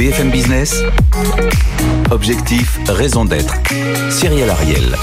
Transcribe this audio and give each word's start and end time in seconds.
BFM 0.00 0.30
Business. 0.30 0.82
Objectif, 2.10 2.78
raison 2.88 3.26
d'être. 3.26 3.54
Cyril 4.08 4.48
Ariel. 4.48 4.96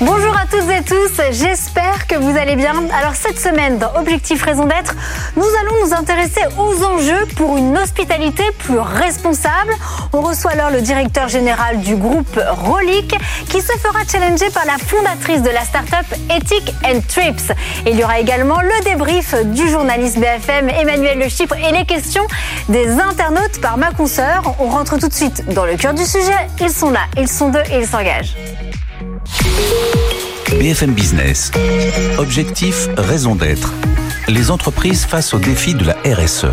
Bonjour 0.00 0.27
à 0.38 0.46
toutes 0.46 0.70
et 0.70 0.82
tous, 0.82 1.20
j'espère 1.32 2.06
que 2.06 2.14
vous 2.14 2.36
allez 2.36 2.54
bien. 2.54 2.74
Alors 2.96 3.14
cette 3.14 3.40
semaine, 3.40 3.78
dans 3.78 3.92
Objectif 3.96 4.42
Raison 4.44 4.66
d'être, 4.66 4.94
nous 5.36 5.42
allons 5.42 5.86
nous 5.86 5.94
intéresser 5.94 6.42
aux 6.56 6.84
enjeux 6.84 7.26
pour 7.36 7.56
une 7.56 7.76
hospitalité 7.76 8.44
plus 8.58 8.78
responsable. 8.78 9.74
On 10.12 10.20
reçoit 10.20 10.52
alors 10.52 10.70
le 10.70 10.80
directeur 10.80 11.28
général 11.28 11.80
du 11.80 11.96
groupe 11.96 12.40
Rolic 12.50 13.16
qui 13.48 13.60
se 13.60 13.72
fera 13.78 14.00
challenger 14.10 14.50
par 14.50 14.64
la 14.64 14.78
fondatrice 14.78 15.42
de 15.42 15.50
la 15.50 15.62
start-up 15.62 16.06
Ethic 16.30 16.72
and 16.84 17.00
Trips. 17.08 17.52
il 17.86 17.98
y 17.98 18.04
aura 18.04 18.20
également 18.20 18.60
le 18.60 18.84
débrief 18.84 19.34
du 19.46 19.68
journaliste 19.68 20.18
BFM 20.18 20.68
Emmanuel 20.68 21.18
Le 21.18 21.28
Chypre 21.28 21.56
et 21.56 21.72
les 21.72 21.84
questions 21.84 22.26
des 22.68 22.88
internautes 22.90 23.60
par 23.60 23.76
ma 23.76 23.90
consoeur. 23.90 24.54
On 24.60 24.68
rentre 24.68 24.98
tout 24.98 25.08
de 25.08 25.14
suite 25.14 25.52
dans 25.52 25.64
le 25.64 25.76
cœur 25.76 25.94
du 25.94 26.04
sujet. 26.04 26.48
Ils 26.60 26.70
sont 26.70 26.90
là, 26.90 27.06
ils 27.16 27.28
sont 27.28 27.48
deux 27.48 27.62
et 27.72 27.80
ils 27.80 27.86
s'engagent. 27.86 28.36
BFM 30.56 30.92
Business. 30.92 31.50
Objectif, 32.18 32.88
raison 32.96 33.34
d'être. 33.34 33.72
Les 34.28 34.50
entreprises 34.50 35.04
face 35.04 35.34
aux 35.34 35.38
défis 35.38 35.74
de 35.74 35.84
la 35.84 35.96
RSE. 36.04 36.46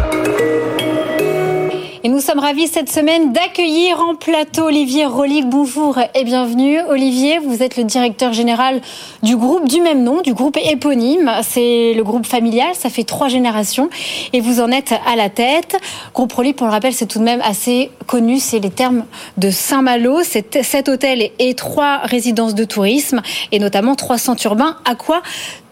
Et 2.05 2.07
nous 2.07 2.21
sommes 2.21 2.37
ravis 2.37 2.67
cette 2.67 2.91
semaine 2.91 3.33
d'accueillir 3.33 3.99
en 3.99 4.13
plateau 4.13 4.65
Olivier 4.65 5.07
Rolic. 5.07 5.49
Bonjour 5.49 5.97
et 6.13 6.23
bienvenue. 6.23 6.79
Olivier, 6.87 7.39
vous 7.39 7.63
êtes 7.63 7.77
le 7.77 7.83
directeur 7.83 8.31
général 8.31 8.79
du 9.23 9.35
groupe 9.35 9.67
du 9.67 9.81
même 9.81 10.03
nom, 10.03 10.21
du 10.21 10.35
groupe 10.35 10.55
éponyme. 10.55 11.31
C'est 11.41 11.95
le 11.95 12.03
groupe 12.03 12.27
familial, 12.27 12.75
ça 12.75 12.91
fait 12.91 13.05
trois 13.05 13.27
générations 13.27 13.89
et 14.33 14.39
vous 14.39 14.61
en 14.61 14.69
êtes 14.69 14.93
à 15.07 15.15
la 15.15 15.29
tête. 15.29 15.77
Groupe 16.13 16.31
Rolic, 16.31 16.55
pour 16.55 16.67
le 16.67 16.73
rappel, 16.73 16.93
c'est 16.93 17.07
tout 17.07 17.17
de 17.17 17.23
même 17.23 17.41
assez 17.41 17.89
connu, 18.05 18.37
c'est 18.37 18.59
les 18.59 18.69
termes 18.69 19.05
de 19.39 19.49
Saint-Malo. 19.49 20.19
C'est 20.21 20.61
sept 20.61 20.89
hôtels 20.89 21.31
et 21.39 21.55
trois 21.55 22.01
résidences 22.03 22.53
de 22.53 22.65
tourisme 22.65 23.23
et 23.51 23.57
notamment 23.57 23.95
trois 23.95 24.19
centres 24.19 24.45
urbains. 24.45 24.77
À 24.85 24.93
quoi 24.93 25.23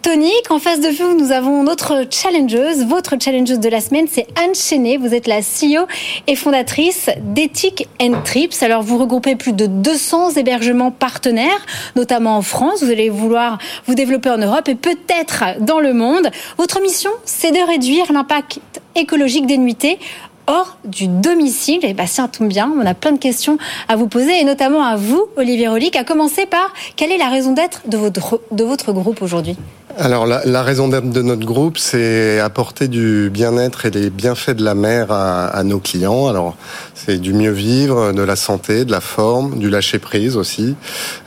Tonique, 0.04 0.52
en 0.52 0.60
face 0.60 0.82
de 0.82 0.90
vous, 0.90 1.18
nous 1.18 1.32
avons 1.32 1.64
notre 1.64 2.06
challengeuse. 2.10 2.84
Votre 2.86 3.16
challengeuse 3.18 3.62
de 3.62 3.70
la 3.70 3.80
semaine, 3.80 4.06
c'est 4.12 4.28
Anne 4.36 4.54
Chenet. 4.54 4.98
Vous 4.98 5.14
êtes 5.14 5.28
la 5.28 5.40
CEO 5.40 5.88
et 6.28 6.36
fondatrice 6.36 7.10
d'Ethic 7.22 7.88
and 8.02 8.22
Trips. 8.26 8.62
Alors, 8.64 8.82
vous 8.82 8.98
regroupez 8.98 9.38
plus 9.38 9.54
de 9.54 9.66
200 9.66 10.32
hébergements 10.32 10.92
partenaires, 10.92 11.66
notamment 11.96 12.36
en 12.36 12.42
France. 12.42 12.84
Vous 12.84 12.92
allez 12.92 13.10
vouloir 13.10 13.60
vous 13.88 13.96
développer 13.96 14.30
en 14.30 14.40
Europe 14.40 14.68
et 14.68 14.76
peut-être 14.76 15.46
dans 15.62 15.80
le 15.80 15.94
monde. 15.94 16.30
Votre 16.58 16.82
mission, 16.82 17.12
c'est 17.24 17.52
de 17.52 17.66
réduire 17.66 18.12
l'impact 18.12 18.60
écologique 18.96 19.46
des 19.46 19.58
nuitées 19.58 20.00
hors 20.48 20.78
du 20.84 21.08
domicile. 21.08 21.80
Et 21.84 21.94
bah, 21.94 22.08
ça 22.08 22.28
tombe 22.28 22.50
bien, 22.50 22.70
on 22.78 22.86
a 22.86 22.94
plein 22.94 23.14
de 23.14 23.20
questions 23.20 23.58
à 23.88 23.96
vous 23.96 24.08
poser, 24.08 24.38
et 24.38 24.44
notamment 24.44 24.84
à 24.84 24.98
vous, 24.98 25.28
Olivier 25.38 25.70
Rolic, 25.70 25.96
à 25.96 26.04
commencer 26.04 26.46
par 26.46 26.74
quelle 26.98 27.14
est 27.14 27.18
la 27.18 27.30
raison 27.30 27.54
d'être 27.54 27.84
de 27.88 27.96
votre, 27.96 28.42
de 28.52 28.66
votre 28.66 28.92
groupe 28.92 29.22
aujourd'hui? 29.22 29.56
Alors 29.98 30.26
la, 30.26 30.64
raison 30.64 30.88
d'être 30.88 31.10
de 31.10 31.22
notre 31.22 31.46
groupe, 31.46 31.78
c'est 31.78 32.40
apporter 32.40 32.88
du 32.88 33.30
bien-être 33.32 33.86
et 33.86 33.92
des 33.92 34.10
bienfaits 34.10 34.52
de 34.52 34.64
la 34.64 34.74
mer 34.74 35.12
à, 35.12 35.64
nos 35.64 35.80
clients. 35.80 36.28
Alors 36.28 36.56
c'est 36.96 37.20
du 37.20 37.34
mieux 37.34 37.52
vivre, 37.52 38.12
de 38.12 38.22
la 38.22 38.36
santé, 38.36 38.86
de 38.86 38.92
la 38.92 39.02
forme, 39.02 39.60
du 39.60 39.70
lâcher 39.70 40.00
prise 40.00 40.36
aussi, 40.36 40.76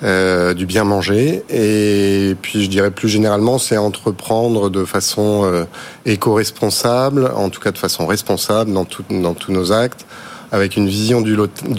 euh, 0.02 0.52
du 0.52 0.66
bien 0.66 0.84
manger. 0.84 1.44
Et 1.48 2.36
puis 2.42 2.64
je 2.64 2.68
dirais 2.68 2.90
plus 2.90 3.08
généralement, 3.08 3.58
c'est 3.58 3.76
entreprendre 3.76 4.68
de 4.68 4.84
façon 4.84 5.44
euh, 5.44 5.64
éco-responsable, 6.04 7.30
en 7.36 7.50
tout 7.50 7.60
cas 7.60 7.70
de 7.70 7.78
façon 7.78 8.06
responsable 8.06 8.72
dans, 8.72 8.86
dans 9.10 9.34
tous 9.34 9.52
nos 9.52 9.72
actes 9.72 10.06
avec 10.52 10.76
une 10.76 10.88
vision 10.88 11.20
du 11.20 11.36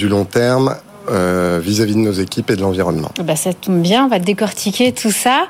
long 0.07 0.25
terme 0.25 0.75
euh, 1.09 1.59
vis-à-vis 1.61 1.95
de 1.95 1.99
nos 1.99 2.11
équipes 2.11 2.51
et 2.51 2.55
de 2.55 2.61
l'environnement. 2.61 3.11
Bah, 3.23 3.35
ça 3.35 3.53
tombe 3.53 3.81
bien, 3.81 4.05
on 4.05 4.07
va 4.07 4.19
décortiquer 4.19 4.91
tout 4.91 5.11
ça. 5.11 5.47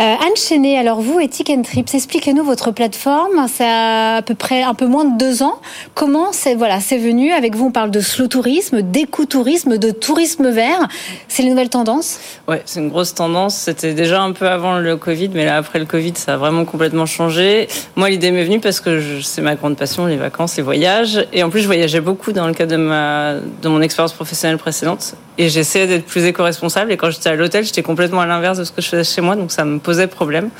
Euh, 0.00 0.04
Anne 0.04 0.36
Chenet, 0.36 0.78
alors 0.78 1.00
vous, 1.00 1.20
Ethic 1.20 1.50
and 1.50 1.62
Trips, 1.62 1.94
expliquez-nous 1.94 2.44
votre 2.44 2.70
plateforme. 2.70 3.46
Ça 3.48 3.64
a 3.64 4.16
à 4.16 4.22
peu 4.22 4.34
près 4.34 4.62
un 4.62 4.74
peu 4.74 4.86
moins 4.86 5.04
de 5.04 5.18
deux 5.18 5.42
ans. 5.42 5.60
Comment 5.94 6.32
c'est 6.32 6.54
voilà, 6.54 6.80
c'est 6.80 6.98
venu 6.98 7.32
Avec 7.32 7.54
vous, 7.54 7.66
on 7.66 7.70
parle 7.70 7.90
de 7.90 8.00
slow 8.00 8.26
tourisme, 8.26 8.82
d'écotourisme, 8.82 9.78
de 9.78 9.90
tourisme 9.90 10.50
vert. 10.50 10.88
C'est 11.28 11.42
les 11.42 11.50
nouvelles 11.50 11.70
tendances? 11.70 12.18
Ouais, 12.46 12.62
c'est 12.66 12.80
une 12.80 12.88
grosse 12.88 13.14
tendance. 13.14 13.56
C'était 13.56 13.94
déjà 13.94 14.22
un 14.22 14.32
peu 14.32 14.48
avant 14.48 14.78
le 14.78 14.96
Covid, 14.96 15.30
mais 15.34 15.44
là, 15.44 15.56
après 15.56 15.78
le 15.78 15.86
Covid, 15.86 16.12
ça 16.16 16.34
a 16.34 16.36
vraiment 16.36 16.64
complètement 16.64 17.06
changé. 17.06 17.68
Moi, 17.96 18.10
l'idée 18.10 18.30
m'est 18.30 18.44
venue 18.44 18.60
parce 18.60 18.80
que 18.80 19.20
c'est 19.22 19.42
ma 19.42 19.54
grande 19.54 19.76
passion, 19.76 20.06
les 20.06 20.16
vacances, 20.16 20.56
les 20.56 20.62
voyages. 20.62 21.26
Et 21.32 21.42
en 21.42 21.50
plus, 21.50 21.60
je 21.60 21.66
voyageais 21.66 22.00
beaucoup 22.00 22.32
dans 22.32 22.46
le 22.46 22.54
cadre 22.54 22.72
de, 22.72 22.76
ma, 22.76 23.34
de 23.34 23.68
mon 23.68 23.80
expérience 23.80 24.12
professionnelle 24.12 24.58
précédente 24.58 24.97
et 25.38 25.48
j'essayais 25.48 25.86
d'être 25.86 26.04
plus 26.04 26.24
éco-responsable. 26.24 26.92
Et 26.92 26.96
quand 26.96 27.10
j'étais 27.10 27.28
à 27.28 27.36
l'hôtel, 27.36 27.64
j'étais 27.64 27.82
complètement 27.82 28.20
à 28.20 28.26
l'inverse 28.26 28.58
de 28.58 28.64
ce 28.64 28.72
que 28.72 28.82
je 28.82 28.88
faisais 28.88 29.04
chez 29.04 29.20
moi, 29.20 29.36
donc 29.36 29.52
ça 29.52 29.64
me 29.64 29.78
posait 29.78 30.06
problème. 30.06 30.50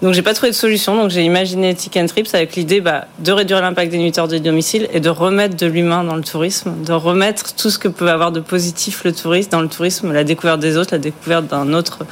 Donc 0.00 0.14
j'ai 0.14 0.22
pas 0.22 0.34
trouvé 0.34 0.50
de 0.50 0.56
solution, 0.56 0.96
donc 0.96 1.10
j'ai 1.10 1.22
imaginé 1.22 1.74
Tick 1.74 1.98
Trips 2.06 2.34
avec 2.34 2.54
l'idée 2.54 2.80
bah, 2.80 3.06
de 3.18 3.32
réduire 3.32 3.60
l'impact 3.60 3.90
des 3.90 3.98
nuiteurs 3.98 4.28
de 4.28 4.38
domicile 4.38 4.88
et 4.92 5.00
de 5.00 5.08
remettre 5.08 5.56
de 5.56 5.66
l'humain 5.66 6.04
dans 6.04 6.16
le 6.16 6.22
tourisme, 6.22 6.74
de 6.84 6.92
remettre 6.92 7.54
tout 7.54 7.70
ce 7.70 7.78
que 7.78 7.88
peut 7.88 8.10
avoir 8.10 8.32
de 8.32 8.40
positif 8.40 9.04
le 9.04 9.12
tourisme 9.12 9.50
dans 9.50 9.62
le 9.62 9.68
tourisme, 9.68 10.12
la 10.12 10.24
découverte 10.24 10.60
des 10.60 10.76
autres, 10.76 10.92
la 10.92 10.98
découverte 10.98 11.46
d'un 11.46 11.72
autre 11.72 12.04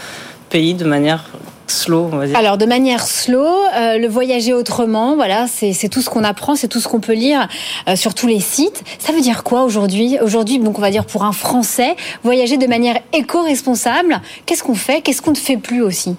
pays 0.48 0.75
de 0.75 0.84
manière 0.84 1.25
slow, 1.70 2.10
on 2.12 2.16
va 2.16 2.26
dire. 2.26 2.36
Alors 2.36 2.58
de 2.58 2.66
manière 2.66 3.06
slow, 3.06 3.47
euh, 3.47 3.98
le 3.98 4.08
voyager 4.08 4.53
autrement, 4.53 5.14
voilà, 5.14 5.47
c'est 5.48 5.88
tout 5.88 6.03
ce 6.03 6.10
qu'on 6.10 6.25
apprend, 6.25 6.56
c'est 6.56 6.69
tout 6.69 6.81
ce 6.81 6.88
qu'on 6.88 7.00
peut 7.00 7.14
lire 7.14 7.48
euh, 7.88 7.97
sur 7.97 8.14
tous 8.14 8.26
les 8.26 8.41
sites. 8.41 8.82
Ça 8.98 9.12
veut 9.12 9.20
dire 9.20 9.44
quoi 9.44 9.62
aujourd'hui? 9.62 10.19
Aujourd'hui, 10.22 10.58
donc 10.58 10.78
on 10.78 10.82
va 10.82 10.91
dire 10.91 11.04
pour 11.04 11.25
un 11.25 11.32
Français, 11.32 11.97
voyager 12.22 12.56
de 12.56 12.66
manière 12.66 12.98
éco-responsable. 13.12 14.20
Qu'est-ce 14.47 14.62
qu'on 14.62 14.75
fait? 14.75 15.00
Qu'est-ce 15.00 15.22
qu'on 15.22 15.32
ne 15.32 15.36
fait 15.36 15.56
plus 15.56 15.82
aussi? 15.82 16.16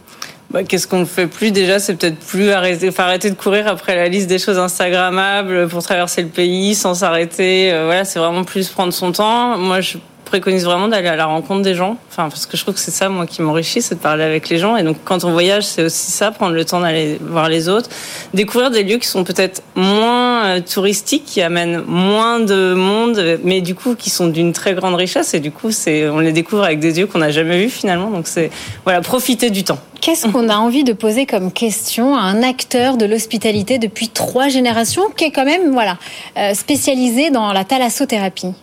Bah, 0.52 0.64
Qu'est-ce 0.64 0.86
qu'on 0.86 1.00
ne 1.00 1.06
fait 1.06 1.28
plus? 1.28 1.52
Déjà 1.52 1.80
C'est 1.80 1.96
peut-être 1.96 2.20
plus 2.20 2.52
arrêter, 2.52 2.90
enfin, 2.90 3.04
arrêter 3.04 3.30
de 3.30 3.36
courir 3.36 3.68
après 3.68 3.96
la 3.96 4.10
liste 4.10 4.28
des 4.28 4.40
choses 4.40 4.58
Instagrammables 4.58 5.70
pour 5.70 5.82
traverser 5.82 6.22
le 6.22 6.28
pays 6.28 6.76
sans 6.76 6.94
s'arrêter. 6.94 7.72
Euh, 7.72 7.86
voilà, 7.86 8.04
c'est 8.04 8.20
vraiment 8.20 8.44
plus 8.44 8.70
prendre 8.70 8.92
son 8.92 9.12
temps. 9.12 9.58
Moi, 9.58 9.80
je 9.80 9.98
préconise 10.32 10.64
vraiment 10.64 10.88
d'aller 10.88 11.10
à 11.10 11.18
la 11.18 11.26
rencontre 11.26 11.62
des 11.62 11.76
gens. 11.76 11.98
Enfin, 12.10 12.30
parce 12.30 12.46
que 12.46 12.56
je 12.56 12.64
trouve 12.64 12.76
que 12.76 12.80
c'est 12.80 12.92
ça, 12.92 13.10
moi, 13.10 13.28
qui 13.28 13.42
m'enrichit, 13.42 13.82
c'est 13.82 13.96
de 13.96 14.00
parler 14.00 14.24
avec 14.24 14.48
les 14.48 14.58
gens. 14.58 14.78
Et 14.78 14.84
donc, 14.84 14.96
quand 15.04 15.26
on 15.26 15.32
voyage, 15.32 15.64
c'est 15.64 15.84
aussi 15.84 16.10
ça, 16.10 16.32
prendre 16.32 16.54
le 16.54 16.64
temps 16.64 16.80
d'aller 16.80 17.20
voir 17.22 17.50
les 17.50 17.68
autres, 17.68 17.90
découvrir 18.34 18.72
des 18.72 18.84
lieux 18.84 18.98
qui 18.98 19.08
sont 19.08 19.26
peut-être 19.26 19.62
moins 19.76 20.46
euh, 20.46 20.62
touristiques, 20.62 21.26
qui 21.26 21.42
amènent 21.42 21.84
moins 21.86 22.40
de 22.40 22.74
monde, 22.74 23.40
mais 23.44 23.60
du 23.60 23.76
coup, 23.76 23.96
qui 23.96 24.10
sont 24.10 24.28
d'une 24.28 24.54
très 24.54 24.74
grande 24.74 24.96
richesse. 24.96 25.34
Et 25.34 25.42
du 25.42 25.52
coup, 25.52 25.72
c'est, 25.72 26.08
on 26.08 26.20
les 26.20 26.32
découvre 26.32 26.64
avec 26.64 26.80
des 26.80 26.98
yeux 27.00 27.08
qu'on 27.08 27.20
n'a 27.20 27.32
jamais 27.32 27.62
vus 27.62 27.70
finalement. 27.70 28.10
Donc, 28.10 28.28
c'est, 28.28 28.52
voilà, 28.86 29.02
profiter 29.02 29.50
du 29.50 29.66
temps. 29.66 29.80
Qu'est-ce 30.00 30.28
qu'on 30.28 30.48
a 30.48 30.56
envie 30.56 30.86
de 30.86 30.94
poser 30.94 31.26
comme 31.26 31.52
question 31.52 32.16
à 32.16 32.22
un 32.22 32.42
acteur 32.42 32.96
de 32.96 33.06
l'hospitalité 33.06 33.80
depuis 33.80 34.08
trois 34.08 34.48
générations, 34.48 35.04
qui 35.16 35.26
est 35.26 35.32
quand 35.32 35.46
même, 35.46 35.72
voilà, 35.72 35.98
euh, 36.38 36.54
spécialisé 36.54 37.32
dans 37.32 37.52
la 37.52 37.66
thalassothérapie? 37.66 38.54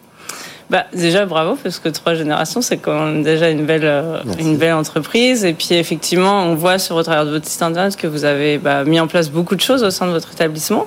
Bah, 0.70 0.84
Déjà, 0.92 1.24
bravo, 1.24 1.56
parce 1.62 1.78
que 1.78 1.88
trois 1.88 2.14
générations, 2.14 2.60
c'est 2.60 2.76
quand 2.76 2.98
même 2.98 3.22
déjà 3.22 3.48
une 3.48 3.64
belle, 3.64 3.84
euh, 3.84 4.20
une 4.38 4.56
belle 4.56 4.74
entreprise. 4.74 5.44
Et 5.44 5.54
puis, 5.54 5.74
effectivement, 5.74 6.44
on 6.44 6.54
voit 6.54 6.78
sur 6.78 6.96
au 6.96 7.02
travers 7.02 7.24
de 7.24 7.30
votre 7.30 7.46
site 7.46 7.62
internet 7.62 7.96
que 7.96 8.06
vous 8.06 8.24
avez 8.24 8.58
bah, 8.58 8.84
mis 8.84 9.00
en 9.00 9.06
place 9.06 9.30
beaucoup 9.30 9.56
de 9.56 9.60
choses 9.60 9.82
au 9.82 9.90
sein 9.90 10.06
de 10.06 10.12
votre 10.12 10.32
établissement. 10.32 10.86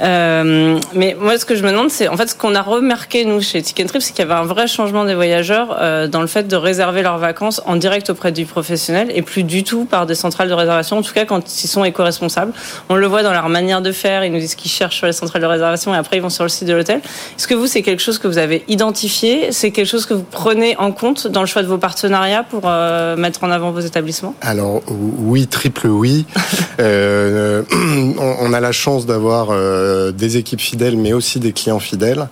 Euh, 0.00 0.78
mais 0.94 1.16
moi, 1.20 1.38
ce 1.38 1.44
que 1.44 1.54
je 1.54 1.62
me 1.62 1.70
demande, 1.70 1.90
c'est 1.90 2.08
en 2.08 2.16
fait 2.16 2.28
ce 2.28 2.34
qu'on 2.34 2.54
a 2.54 2.62
remarqué, 2.62 3.24
nous, 3.24 3.40
chez 3.40 3.62
Ticket 3.62 3.84
Trip, 3.84 4.02
c'est 4.02 4.12
qu'il 4.12 4.24
y 4.24 4.28
avait 4.30 4.40
un 4.40 4.44
vrai 4.44 4.66
changement 4.66 5.04
des 5.04 5.14
voyageurs 5.14 5.76
euh, 5.80 6.08
dans 6.08 6.20
le 6.20 6.26
fait 6.26 6.48
de 6.48 6.56
réserver 6.56 7.02
leurs 7.02 7.18
vacances 7.18 7.62
en 7.66 7.76
direct 7.76 8.10
auprès 8.10 8.32
du 8.32 8.44
professionnel 8.44 9.12
et 9.14 9.22
plus 9.22 9.44
du 9.44 9.62
tout 9.62 9.84
par 9.84 10.06
des 10.06 10.16
centrales 10.16 10.48
de 10.48 10.54
réservation, 10.54 10.98
en 10.98 11.02
tout 11.02 11.12
cas 11.12 11.26
quand 11.26 11.62
ils 11.62 11.68
sont 11.68 11.84
éco-responsables. 11.84 12.52
On 12.88 12.96
le 12.96 13.06
voit 13.06 13.22
dans 13.22 13.32
leur 13.32 13.48
manière 13.48 13.82
de 13.82 13.92
faire. 13.92 14.24
Ils 14.24 14.32
nous 14.32 14.40
disent 14.40 14.56
qu'ils 14.56 14.70
cherchent 14.70 14.96
sur 14.96 15.06
les 15.06 15.12
centrales 15.12 15.42
de 15.42 15.46
réservation 15.46 15.94
et 15.94 15.98
après, 15.98 16.16
ils 16.16 16.22
vont 16.22 16.30
sur 16.30 16.44
le 16.44 16.48
site 16.48 16.66
de 16.66 16.72
l'hôtel. 16.72 17.00
Est-ce 17.38 17.46
que 17.46 17.54
vous, 17.54 17.66
c'est 17.66 17.82
quelque 17.82 18.02
chose 18.02 18.18
que 18.18 18.26
vous 18.26 18.38
avez 18.38 18.64
identifié 18.68 19.11
C'est 19.50 19.70
quelque 19.70 19.86
chose 19.86 20.06
que 20.06 20.14
vous 20.14 20.24
prenez 20.28 20.76
en 20.78 20.90
compte 20.90 21.26
dans 21.26 21.40
le 21.40 21.46
choix 21.46 21.62
de 21.62 21.66
vos 21.66 21.78
partenariats 21.78 22.42
pour 22.42 22.62
euh, 22.64 23.16
mettre 23.16 23.44
en 23.44 23.50
avant 23.50 23.70
vos 23.70 23.80
établissements? 23.80 24.34
Alors 24.40 24.82
oui, 24.88 25.46
triple 25.46 25.88
oui. 25.88 26.26
euh, 26.80 27.51
on 28.18 28.52
a 28.52 28.60
la 28.60 28.72
chance 28.72 29.06
d'avoir 29.06 29.48
euh, 29.50 30.12
des 30.12 30.36
équipes 30.36 30.60
fidèles, 30.60 30.96
mais 30.96 31.12
aussi 31.12 31.40
des 31.40 31.52
clients 31.52 31.78
fidèles 31.78 32.28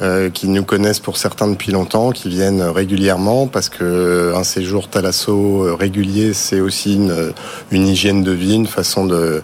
euh, 0.00 0.30
qui 0.30 0.48
nous 0.48 0.64
connaissent 0.64 1.00
pour 1.00 1.16
certains 1.16 1.48
depuis 1.48 1.72
longtemps, 1.72 2.10
qui 2.10 2.28
viennent 2.28 2.62
régulièrement 2.62 3.46
parce 3.46 3.68
que 3.68 4.32
un 4.34 4.44
séjour 4.44 4.88
Talasso 4.88 5.76
régulier, 5.76 6.32
c'est 6.32 6.60
aussi 6.60 6.94
une, 6.94 7.32
une 7.70 7.86
hygiène 7.86 8.22
de 8.22 8.32
vie, 8.32 8.54
une 8.54 8.66
façon 8.66 9.06
de 9.06 9.42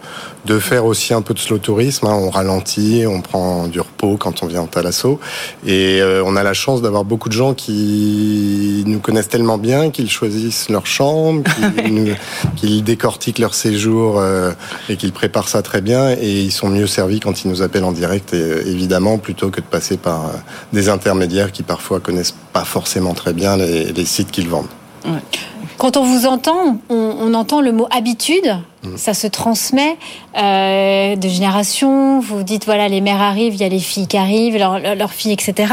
de 0.48 0.58
faire 0.58 0.86
aussi 0.86 1.12
un 1.12 1.20
peu 1.20 1.34
de 1.34 1.38
slow 1.38 1.58
tourisme. 1.58 2.06
Hein. 2.06 2.16
On 2.18 2.30
ralentit, 2.30 3.04
on 3.06 3.20
prend 3.20 3.68
du 3.68 3.80
repos 3.80 4.16
quand 4.16 4.42
on 4.42 4.46
vient 4.46 4.62
en 4.62 4.66
Talasso. 4.66 5.20
Et 5.66 6.00
euh, 6.00 6.22
on 6.24 6.36
a 6.36 6.42
la 6.42 6.54
chance 6.54 6.80
d'avoir 6.80 7.04
beaucoup 7.04 7.28
de 7.28 7.34
gens 7.34 7.52
qui 7.52 8.82
nous 8.86 8.98
connaissent 8.98 9.28
tellement 9.28 9.58
bien 9.58 9.90
qu'ils 9.90 10.10
choisissent 10.10 10.70
leur 10.70 10.86
chambre, 10.86 11.42
qu'ils 12.56 12.84
décortiquent 12.84 13.38
leur 13.38 13.54
séjour 13.54 14.18
euh, 14.18 14.52
et 14.88 14.96
qu'ils 14.96 15.12
préparent 15.12 15.27
ça 15.48 15.62
très 15.62 15.80
bien. 15.80 16.10
Et 16.10 16.40
ils 16.40 16.52
sont 16.52 16.68
mieux 16.68 16.86
servis 16.86 17.20
quand 17.20 17.44
ils 17.44 17.48
nous 17.48 17.62
appellent 17.62 17.84
en 17.84 17.92
direct, 17.92 18.34
évidemment, 18.34 19.18
plutôt 19.18 19.50
que 19.50 19.60
de 19.60 19.66
passer 19.66 19.96
par 19.96 20.26
euh, 20.26 20.32
des 20.72 20.88
intermédiaires 20.88 21.52
qui 21.52 21.62
parfois 21.62 22.00
connaissent 22.00 22.34
pas 22.52 22.64
forcément 22.64 23.14
très 23.14 23.32
bien 23.32 23.56
les, 23.56 24.04
sites 24.04 24.30
qu'ils 24.30 24.48
vendent. 24.48 24.66
Quand 25.76 25.96
on 25.96 26.04
vous 26.04 26.26
entend, 26.26 26.78
on 26.88 27.34
entend 27.34 27.60
le 27.60 27.72
mot 27.72 27.86
habitude. 27.90 28.56
Mm. 28.82 28.96
Ça 28.96 29.12
se 29.12 29.26
transmet 29.26 29.96
euh, 30.36 31.16
de 31.16 31.28
génération. 31.28 32.20
Vous 32.20 32.42
dites 32.42 32.64
voilà, 32.64 32.88
les 32.88 33.00
mères 33.00 33.20
arrivent, 33.20 33.54
il 33.54 33.60
y 33.60 33.64
a 33.64 33.68
les 33.68 33.80
filles 33.80 34.06
qui 34.06 34.16
arrivent, 34.16 34.56
leurs 34.56 35.12
filles, 35.12 35.32
etc. 35.32 35.72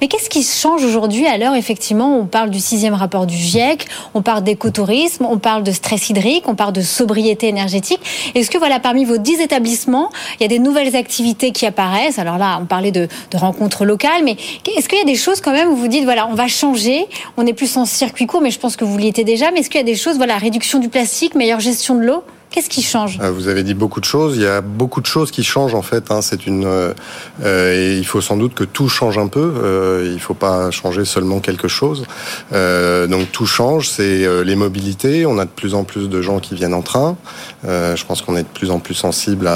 Mais 0.00 0.08
qu'est-ce 0.08 0.30
qui 0.30 0.42
change 0.42 0.84
aujourd'hui 0.84 1.26
à 1.26 1.36
l'heure 1.36 1.54
Effectivement, 1.54 2.16
on 2.16 2.26
parle 2.26 2.50
du 2.50 2.60
sixième 2.60 2.94
rapport 2.94 3.26
du 3.26 3.36
GIEC, 3.36 3.86
on 4.14 4.22
parle 4.22 4.44
d'écotourisme, 4.44 5.26
on 5.28 5.38
parle 5.38 5.64
de 5.64 5.72
stress 5.72 6.10
hydrique, 6.10 6.44
on 6.46 6.54
parle 6.54 6.72
de 6.72 6.82
sobriété 6.82 7.48
énergétique. 7.48 8.00
Est-ce 8.34 8.50
que 8.50 8.58
voilà, 8.58 8.78
parmi 8.78 9.04
vos 9.04 9.18
dix 9.18 9.40
établissements, 9.40 10.10
il 10.38 10.42
y 10.42 10.46
a 10.46 10.48
des 10.48 10.60
nouvelles 10.60 10.94
activités 10.94 11.50
qui 11.50 11.66
apparaissent? 11.66 12.18
Alors 12.18 12.38
là, 12.38 12.58
on 12.62 12.66
parlait 12.66 12.92
de, 12.92 13.08
de 13.30 13.36
rencontres 13.36 13.84
locales, 13.84 14.22
mais 14.24 14.36
est-ce 14.76 14.88
qu'il 14.88 14.98
y 14.98 15.02
a 15.02 15.04
des 15.04 15.16
choses 15.16 15.40
quand 15.40 15.52
même 15.52 15.70
où 15.70 15.76
vous 15.76 15.88
dites 15.88 16.04
voilà, 16.04 16.28
on 16.28 16.34
va 16.34 16.46
changer, 16.46 17.06
on 17.36 17.46
est 17.46 17.52
plus 17.52 17.76
en 17.76 17.84
circuit 17.84 18.26
court, 18.26 18.40
mais 18.40 18.50
je 18.50 18.60
pense 18.60 18.76
que 18.76 18.84
vous 18.84 18.96
l'y 18.96 19.08
étiez 19.08 19.24
déjà. 19.24 19.50
Mais 19.50 19.60
est-ce 19.60 19.70
qu'il 19.70 19.80
y 19.80 19.82
a 19.82 19.86
des 19.86 19.96
choses 19.96 20.16
voilà, 20.16 20.36
réduction 20.38 20.78
du 20.78 20.88
plastique, 20.88 21.34
meilleure 21.34 21.60
gestion 21.60 21.96
de 21.96 22.02
l'eau? 22.02 22.22
Qu'est-ce 22.54 22.68
qui 22.68 22.82
change 22.82 23.18
euh, 23.20 23.32
Vous 23.32 23.48
avez 23.48 23.64
dit 23.64 23.74
beaucoup 23.74 23.98
de 23.98 24.04
choses. 24.04 24.36
Il 24.36 24.42
y 24.42 24.46
a 24.46 24.60
beaucoup 24.60 25.00
de 25.00 25.06
choses 25.06 25.32
qui 25.32 25.42
changent 25.42 25.74
en 25.74 25.82
fait. 25.82 26.12
Hein. 26.12 26.22
C'est 26.22 26.46
une. 26.46 26.64
Euh, 26.64 26.94
euh, 27.42 27.74
et 27.74 27.98
il 27.98 28.06
faut 28.06 28.20
sans 28.20 28.36
doute 28.36 28.54
que 28.54 28.62
tout 28.62 28.88
change 28.88 29.18
un 29.18 29.26
peu. 29.26 30.04
Il 30.04 30.14
ne 30.14 30.18
faut 30.20 30.34
pas 30.34 30.70
changer 30.70 31.04
seulement 31.04 31.40
quelque 31.40 31.66
chose. 31.66 32.04
Donc 32.52 33.32
tout 33.32 33.46
change. 33.46 33.88
C'est 33.88 34.44
les 34.44 34.54
mobilités. 34.54 35.26
On 35.26 35.38
a 35.38 35.46
de 35.46 35.50
plus 35.50 35.74
en 35.74 35.82
plus 35.82 36.08
de 36.08 36.22
gens 36.22 36.38
qui 36.38 36.54
viennent 36.54 36.74
en 36.74 36.82
train. 36.82 37.16
je 37.64 38.04
pense 38.04 38.22
qu'on 38.22 38.36
est 38.36 38.44
de 38.44 38.48
plus 38.54 38.70
en 38.70 38.78
plus 38.78 38.94
sensible 38.94 39.50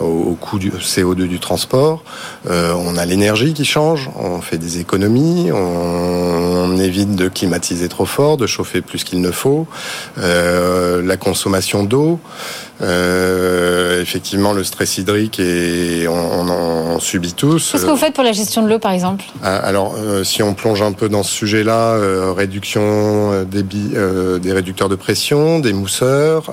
au 0.00 0.34
coût 0.40 0.58
du 0.58 0.70
CO2 0.70 1.28
du 1.28 1.38
transport. 1.38 2.02
on 2.48 2.96
a 2.96 3.04
l'énergie 3.04 3.52
qui 3.52 3.66
change. 3.66 4.08
On 4.18 4.40
fait 4.40 4.56
des 4.56 4.78
économies. 4.78 5.50
On, 5.52 5.58
on, 5.58 6.78
évite 6.78 7.14
de 7.14 7.28
climatiser 7.28 7.88
trop 7.88 8.06
fort, 8.06 8.38
de 8.38 8.46
chauffer 8.46 8.80
plus 8.80 9.04
qu'il 9.04 9.20
ne 9.20 9.30
faut. 9.30 9.66
la 10.16 11.16
consommation 11.18 11.84
d'eau. 11.84 12.20
Euh, 12.82 14.02
effectivement, 14.02 14.52
le 14.52 14.64
stress 14.64 14.98
hydrique 14.98 15.38
et 15.38 16.08
on, 16.08 16.48
en 16.48 16.98
subit 16.98 17.32
tous. 17.32 17.70
Qu'est-ce 17.70 17.84
que 17.84 17.90
vous 17.90 17.96
faites 17.96 18.14
pour 18.14 18.24
la 18.24 18.32
gestion 18.32 18.62
de 18.62 18.68
l'eau, 18.68 18.78
par 18.78 18.92
exemple? 18.92 19.24
Ah, 19.42 19.56
Alors, 19.56 19.94
euh, 19.96 20.24
si 20.24 20.42
on 20.42 20.54
plonge 20.54 20.82
un 20.82 20.92
peu 20.92 21.08
dans 21.08 21.22
ce 21.22 21.30
sujet-là, 21.30 21.92
euh, 21.92 22.32
réduction 22.32 23.44
des, 23.44 23.62
des 23.62 24.52
réducteurs 24.52 24.88
de 24.88 24.96
pression, 24.96 25.60
des 25.60 25.72
mousseurs, 25.72 26.46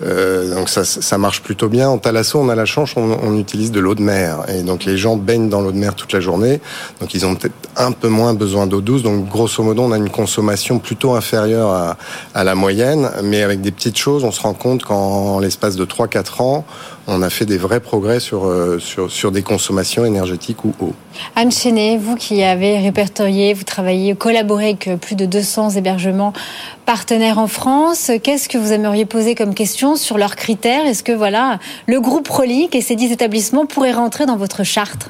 donc 0.00 0.68
ça, 0.68 0.84
ça 0.84 1.18
marche 1.18 1.42
plutôt 1.42 1.68
bien. 1.68 1.88
En 1.88 1.98
Talasso, 1.98 2.38
on 2.38 2.48
a 2.48 2.54
la 2.54 2.64
chance, 2.64 2.92
on, 2.96 3.18
on 3.22 3.38
utilise 3.38 3.70
de 3.70 3.80
l'eau 3.80 3.94
de 3.94 4.02
mer 4.02 4.44
et 4.48 4.62
donc 4.62 4.84
les 4.84 4.96
gens 4.96 5.16
baignent 5.16 5.48
dans 5.48 5.60
l'eau 5.60 5.72
de 5.72 5.78
mer 5.78 5.94
toute 5.94 6.12
la 6.12 6.20
journée, 6.20 6.60
donc 7.00 7.14
ils 7.14 7.26
ont 7.26 7.34
peut-être 7.34 7.54
un 7.76 7.92
peu 7.92 8.08
moins 8.08 8.34
besoin 8.34 8.66
d'eau 8.66 8.80
douce. 8.80 9.02
Donc 9.02 9.28
grosso 9.28 9.62
modo, 9.62 9.82
on 9.82 9.92
a 9.92 9.96
une 9.96 10.10
consommation 10.10 10.78
plutôt 10.78 11.14
inférieure 11.14 11.70
à, 11.70 11.96
à 12.34 12.44
la 12.44 12.54
moyenne, 12.54 13.10
mais 13.22 13.42
avec 13.42 13.60
des 13.60 13.72
petites 13.72 13.98
choses, 13.98 14.24
on 14.24 14.32
se 14.32 14.40
rend 14.42 14.54
compte 14.54 14.82
qu'en 14.84 15.38
l'espace 15.38 15.76
de 15.76 15.84
3-4 15.84 16.42
ans, 16.42 16.64
on 17.06 17.22
a 17.22 17.30
fait 17.30 17.46
des 17.46 17.58
vrais 17.58 17.80
progrès 17.80 18.20
sur, 18.20 18.46
euh, 18.46 18.78
sur, 18.78 19.10
sur 19.10 19.32
des 19.32 19.42
consommations 19.42 20.04
énergétiques 20.04 20.64
ou 20.64 20.74
eau. 20.80 20.92
Anne 21.36 21.52
Chenet, 21.52 21.98
vous 21.98 22.16
qui 22.16 22.42
avez 22.42 22.78
répertorié, 22.78 23.54
vous 23.54 23.64
travaillez, 23.64 24.14
collaboré 24.14 24.64
avec 24.70 24.90
plus 25.00 25.14
de 25.14 25.26
200 25.26 25.70
hébergements 25.70 26.32
partenaires 26.86 27.38
en 27.38 27.46
France, 27.46 28.10
qu'est-ce 28.22 28.48
que 28.48 28.58
vous 28.58 28.72
aimeriez 28.72 29.04
poser 29.04 29.34
comme 29.34 29.54
question 29.54 29.96
sur 29.96 30.18
leurs 30.18 30.36
critères? 30.36 30.86
Est-ce 30.86 31.02
que 31.02 31.12
voilà, 31.12 31.58
le 31.86 32.00
groupe 32.00 32.28
Relique 32.28 32.74
et 32.74 32.80
ses 32.80 32.96
10 32.96 33.12
établissements 33.12 33.66
pourraient 33.66 33.92
rentrer 33.92 34.26
dans 34.26 34.36
votre 34.36 34.64
charte? 34.64 35.08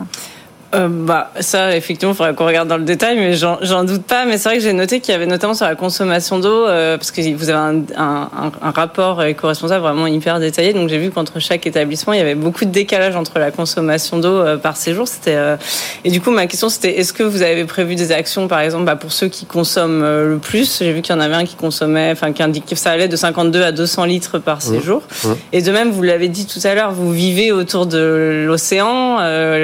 Euh, 0.74 0.88
bah 0.88 1.30
ça 1.40 1.76
effectivement 1.76 2.14
il 2.14 2.16
faudrait 2.16 2.34
qu'on 2.34 2.46
regarde 2.46 2.68
dans 2.68 2.76
le 2.76 2.84
détail 2.84 3.16
mais 3.16 3.34
j'en 3.34 3.84
doute 3.84 4.04
pas. 4.04 4.24
Mais 4.24 4.38
c'est 4.38 4.48
vrai 4.48 4.58
que 4.58 4.64
j'ai 4.64 4.72
noté 4.72 5.00
qu'il 5.00 5.12
y 5.12 5.14
avait 5.14 5.26
notamment 5.26 5.54
sur 5.54 5.66
la 5.66 5.74
consommation 5.74 6.38
d'eau 6.38 6.66
euh, 6.66 6.96
parce 6.96 7.10
que 7.10 7.20
vous 7.34 7.50
avez 7.50 7.58
un, 7.58 7.82
un, 7.96 8.52
un 8.60 8.70
rapport 8.70 9.22
éco-responsable 9.22 9.82
vraiment 9.82 10.06
hyper 10.06 10.40
détaillé. 10.40 10.72
Donc 10.72 10.88
j'ai 10.88 10.98
vu 10.98 11.10
qu'entre 11.10 11.40
chaque 11.40 11.66
établissement 11.66 12.12
il 12.12 12.18
y 12.18 12.22
avait 12.22 12.34
beaucoup 12.34 12.64
de 12.64 12.70
décalage 12.70 13.16
entre 13.16 13.38
la 13.38 13.50
consommation 13.50 14.18
d'eau 14.18 14.38
euh, 14.38 14.56
par 14.56 14.76
séjour. 14.76 15.06
C'était 15.08 15.36
euh, 15.36 15.56
et 16.04 16.10
du 16.10 16.20
coup 16.20 16.30
ma 16.30 16.46
question 16.46 16.68
c'était 16.68 16.98
est-ce 16.98 17.12
que 17.12 17.22
vous 17.22 17.42
avez 17.42 17.64
prévu 17.64 17.94
des 17.94 18.12
actions 18.12 18.48
par 18.48 18.60
exemple 18.60 18.84
bah, 18.84 18.96
pour 18.96 19.12
ceux 19.12 19.28
qui 19.28 19.46
consomment 19.46 20.02
euh, 20.02 20.28
le 20.28 20.38
plus? 20.38 20.78
J'ai 20.78 20.92
vu 20.92 21.02
qu'il 21.02 21.14
y 21.14 21.18
en 21.18 21.20
avait 21.20 21.34
un 21.34 21.44
qui 21.44 21.56
consommait 21.56 22.10
enfin 22.12 22.32
qui 22.32 22.42
indiquait 22.42 22.74
que 22.74 22.80
ça 22.80 22.90
allait 22.90 23.08
de 23.08 23.16
52 23.16 23.62
à 23.62 23.72
200 23.72 24.04
litres 24.04 24.38
par 24.38 24.58
mmh. 24.58 24.60
séjour. 24.60 25.02
Mmh. 25.24 25.28
et 25.52 25.62
de 25.62 25.72
même 25.72 25.90
vous 25.90 26.02
l'avez 26.02 26.28
dit 26.28 26.46
tout 26.46 26.60
à 26.64 26.74
l'heure 26.74 26.92
vous 26.92 27.12
vivez 27.12 27.52
autour 27.52 27.86
de 27.86 28.44
l'océan 28.46 29.18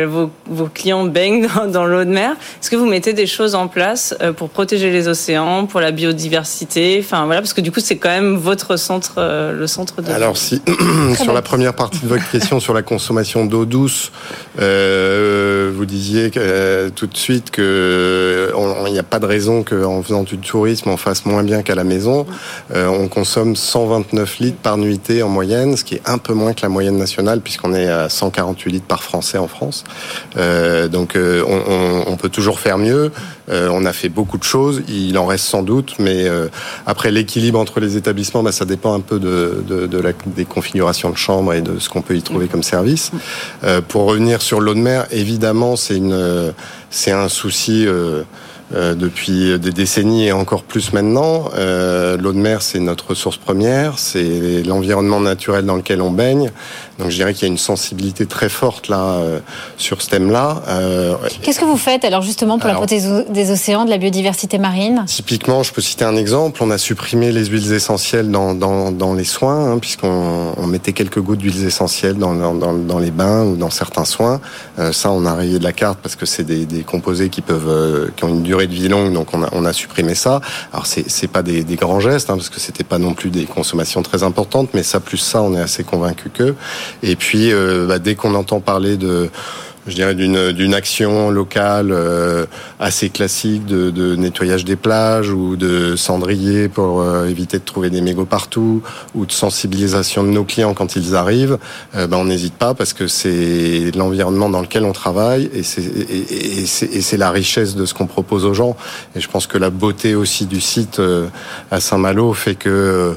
vos, 0.06 0.30
vos 0.46 0.66
clients 0.66 0.97
baigne 1.04 1.48
dans, 1.72 1.84
l'eau 1.84 2.04
de 2.04 2.10
mer. 2.10 2.32
Est-ce 2.60 2.70
que 2.70 2.76
vous 2.76 2.86
mettez 2.86 3.12
des 3.12 3.26
choses 3.26 3.54
en 3.54 3.68
place 3.68 4.14
euh, 4.20 4.32
pour 4.32 4.50
protéger 4.50 4.90
les 4.90 5.08
océans, 5.08 5.66
pour 5.66 5.80
la 5.80 5.90
biodiversité? 5.90 6.98
Enfin 7.00 7.26
voilà, 7.26 7.40
parce 7.40 7.52
que 7.52 7.60
du 7.60 7.72
coup 7.72 7.80
c'est 7.80 7.96
quand 7.96 8.08
même 8.08 8.36
votre 8.36 8.76
centre, 8.76 9.14
euh, 9.18 9.52
le 9.52 9.66
centre 9.66 10.02
de. 10.02 10.10
Alors 10.10 10.36
si 10.36 10.62
sur 11.22 11.32
la 11.32 11.42
première 11.42 11.74
partie 11.74 12.00
de 12.00 12.08
votre 12.08 12.28
question 12.30 12.60
sur 12.60 12.74
la 12.74 12.82
consommation 12.82 13.46
d'eau 13.46 13.64
douce, 13.64 14.12
euh, 14.60 15.72
vous 15.74 15.86
disiez 15.86 16.30
tout 16.94 17.06
de 17.06 17.16
suite 17.16 17.50
que 17.50 18.52
il 18.86 18.92
n'y 18.92 18.98
a 18.98 19.04
pas 19.04 19.18
de 19.18 19.26
raison 19.26 19.62
qu'en 19.62 20.02
faisant 20.02 20.22
du 20.22 20.38
tourisme 20.38 20.90
on 20.90 20.96
fasse 20.96 21.26
moins 21.26 21.42
bien 21.42 21.62
qu'à 21.62 21.74
la 21.74 21.84
maison. 21.84 22.26
on 22.74 23.08
consomme 23.08 23.54
129 23.56 24.38
litres 24.38 24.58
par 24.62 24.78
nuitée 24.78 25.22
en 25.22 25.28
moyenne, 25.28 25.76
ce 25.76 25.84
qui 25.84 25.96
est 25.96 26.02
un 26.06 26.18
peu 26.18 26.32
moins 26.32 26.54
que 26.54 26.62
la 26.62 26.68
moyenne 26.68 26.96
nationale 26.96 27.40
puisqu'on 27.40 27.74
est 27.74 27.88
à 27.88 28.08
148 28.08 28.70
litres 28.70 28.86
par 28.86 29.02
Français 29.02 29.38
en 29.38 29.48
France. 29.48 29.84
Euh, 30.36 30.87
donc 30.88 31.16
euh, 31.16 31.42
on, 32.06 32.16
peut 32.16 32.28
toujours 32.28 32.60
faire 32.60 32.78
mieux. 32.78 33.12
Euh, 33.50 33.68
on 33.72 33.84
a 33.84 33.92
fait 33.92 34.08
beaucoup 34.08 34.38
de 34.38 34.44
choses. 34.44 34.82
Il 34.88 35.16
en 35.18 35.26
reste 35.26 35.44
sans 35.44 35.62
doute, 35.62 35.94
mais 35.98 36.26
après 36.86 37.10
l'équilibre 37.10 37.58
entre 37.58 37.80
les 37.80 37.96
établissements, 37.96 38.42
bah, 38.42 38.52
ça 38.52 38.64
dépend 38.64 38.94
un 38.94 39.00
peu 39.00 39.18
de, 39.18 39.64
des 40.26 40.44
configurations 40.44 41.10
de 41.10 41.16
chambres 41.16 41.54
et 41.54 41.62
de 41.62 41.78
ce 41.78 41.88
qu'on 41.88 42.02
peut 42.02 42.16
y 42.16 42.22
trouver 42.22 42.48
comme 42.48 42.62
service. 42.62 43.12
pour 43.88 44.04
revenir 44.04 44.42
sur 44.42 44.60
l'eau 44.60 44.74
de 44.74 44.80
mer, 44.80 45.06
évidemment, 45.10 45.76
c'est 45.76 45.96
une 45.96 46.52
c'est 46.90 47.12
un 47.12 47.28
souci. 47.28 47.86
Euh, 48.74 48.94
depuis 48.94 49.58
des 49.58 49.70
décennies 49.70 50.26
et 50.26 50.32
encore 50.32 50.62
plus 50.62 50.92
maintenant. 50.92 51.48
Euh, 51.56 52.18
L'eau 52.18 52.34
de 52.34 52.38
mer, 52.38 52.60
c'est 52.60 52.80
notre 52.80 53.08
ressource 53.08 53.38
première, 53.38 53.98
c'est 53.98 54.62
l'environnement 54.62 55.20
naturel 55.20 55.64
dans 55.64 55.76
lequel 55.76 56.02
on 56.02 56.10
baigne. 56.10 56.50
Donc 56.98 57.10
je 57.10 57.16
dirais 57.16 57.32
qu'il 57.32 57.42
y 57.42 57.50
a 57.50 57.52
une 57.52 57.58
sensibilité 57.58 58.26
très 58.26 58.48
forte 58.48 58.88
là 58.88 58.98
euh, 58.98 59.38
sur 59.76 60.02
ce 60.02 60.10
thème-là. 60.10 60.62
Euh, 60.68 61.14
Qu'est-ce 61.42 61.60
que 61.60 61.64
vous 61.64 61.76
faites 61.76 62.04
alors 62.04 62.22
justement 62.22 62.58
pour 62.58 62.68
alors, 62.68 62.80
la 62.80 62.86
protection 62.86 63.24
des 63.30 63.50
océans, 63.50 63.84
de 63.84 63.90
la 63.90 63.98
biodiversité 63.98 64.58
marine? 64.58 65.04
Typiquement, 65.06 65.62
je 65.62 65.72
peux 65.72 65.80
citer 65.80 66.04
un 66.04 66.16
exemple. 66.16 66.62
On 66.62 66.70
a 66.70 66.78
supprimé 66.78 67.30
les 67.30 67.46
huiles 67.46 67.72
essentielles 67.72 68.30
dans, 68.30 68.54
dans, 68.54 68.90
dans 68.90 69.14
les 69.14 69.24
soins, 69.24 69.72
hein, 69.72 69.78
puisqu'on 69.78 70.54
on 70.56 70.66
mettait 70.66 70.92
quelques 70.92 71.20
gouttes 71.20 71.38
d'huiles 71.38 71.64
essentielles 71.64 72.16
dans, 72.16 72.34
dans, 72.34 72.54
dans, 72.54 72.98
les 72.98 73.10
bains 73.10 73.44
ou 73.44 73.56
dans 73.56 73.70
certains 73.70 74.04
soins. 74.04 74.40
Euh, 74.78 74.92
ça, 74.92 75.10
on 75.10 75.24
a 75.24 75.34
rayé 75.34 75.58
de 75.58 75.64
la 75.64 75.72
carte 75.72 76.00
parce 76.02 76.16
que 76.16 76.26
c'est 76.26 76.44
des, 76.44 76.66
des 76.66 76.82
composés 76.82 77.28
qui 77.28 77.42
peuvent 77.42 78.10
qui 78.16 78.24
ont 78.24 78.28
une 78.28 78.42
durée 78.42 78.66
de 78.66 78.74
vie 78.74 78.88
longue, 78.88 79.12
donc 79.12 79.34
on 79.34 79.42
a, 79.42 79.48
on 79.52 79.64
a 79.64 79.72
supprimé 79.72 80.14
ça. 80.14 80.40
Alors 80.72 80.86
c'est 80.86 81.08
c'est 81.08 81.28
pas 81.28 81.42
des, 81.42 81.62
des, 81.62 81.76
grands 81.76 82.00
gestes, 82.00 82.30
hein, 82.30 82.36
parce 82.36 82.48
que 82.48 82.60
c'était 82.60 82.84
pas 82.84 82.98
non 82.98 83.14
plus 83.14 83.30
des 83.30 83.44
consommations 83.44 84.02
très 84.02 84.22
importantes, 84.22 84.70
mais 84.74 84.82
ça 84.82 85.00
plus 85.00 85.18
ça, 85.18 85.42
on 85.42 85.54
est 85.54 85.60
assez 85.60 85.84
convaincu 85.84 86.30
que. 86.30 86.54
Et 87.02 87.16
puis 87.16 87.52
euh, 87.52 87.86
bah, 87.86 87.98
dès 87.98 88.14
qu'on 88.14 88.34
entend 88.34 88.60
parler 88.60 88.96
de 88.96 89.30
je 89.86 89.94
dirais, 89.94 90.14
d'une 90.14 90.74
action 90.74 91.30
locale 91.30 91.92
euh, 91.92 92.44
assez 92.78 93.08
classique 93.08 93.64
de, 93.64 93.88
de, 93.88 94.16
nettoyage 94.16 94.66
des 94.66 94.76
plages 94.76 95.30
ou 95.30 95.56
de 95.56 95.96
cendrier 95.96 96.68
pour 96.68 97.00
euh, 97.00 97.26
éviter 97.26 97.58
de 97.58 97.64
trouver 97.64 97.88
des 97.88 98.02
mégots 98.02 98.26
partout 98.26 98.82
ou 99.14 99.24
de 99.24 99.32
sensibilisation 99.32 100.24
de 100.24 100.28
nos 100.28 100.44
clients 100.44 100.74
quand 100.74 100.94
ils 100.96 101.16
arrivent, 101.16 101.56
ben 101.94 102.12
on 102.12 102.26
n'hésite 102.26 102.52
pas 102.52 102.74
parce 102.74 102.92
que 102.92 103.06
c'est 103.06 103.90
l'environnement 103.96 104.50
dans 104.50 104.60
lequel 104.60 104.84
on 104.84 104.92
travaille 104.92 105.48
et 105.54 105.62
c'est 105.62 107.16
la 107.16 107.30
richesse 107.30 107.74
de 107.74 107.86
ce 107.86 107.94
qu'on 107.94 108.06
propose 108.06 108.44
aux 108.44 108.52
gens. 108.52 108.76
Et 109.16 109.20
je 109.20 109.28
pense 109.28 109.46
que 109.46 109.56
la 109.56 109.70
beauté 109.70 110.14
aussi 110.14 110.44
du 110.44 110.60
site 110.60 111.00
à 111.70 111.80
Saint-Malo 111.80 112.34
fait 112.34 112.56
que 112.56 113.16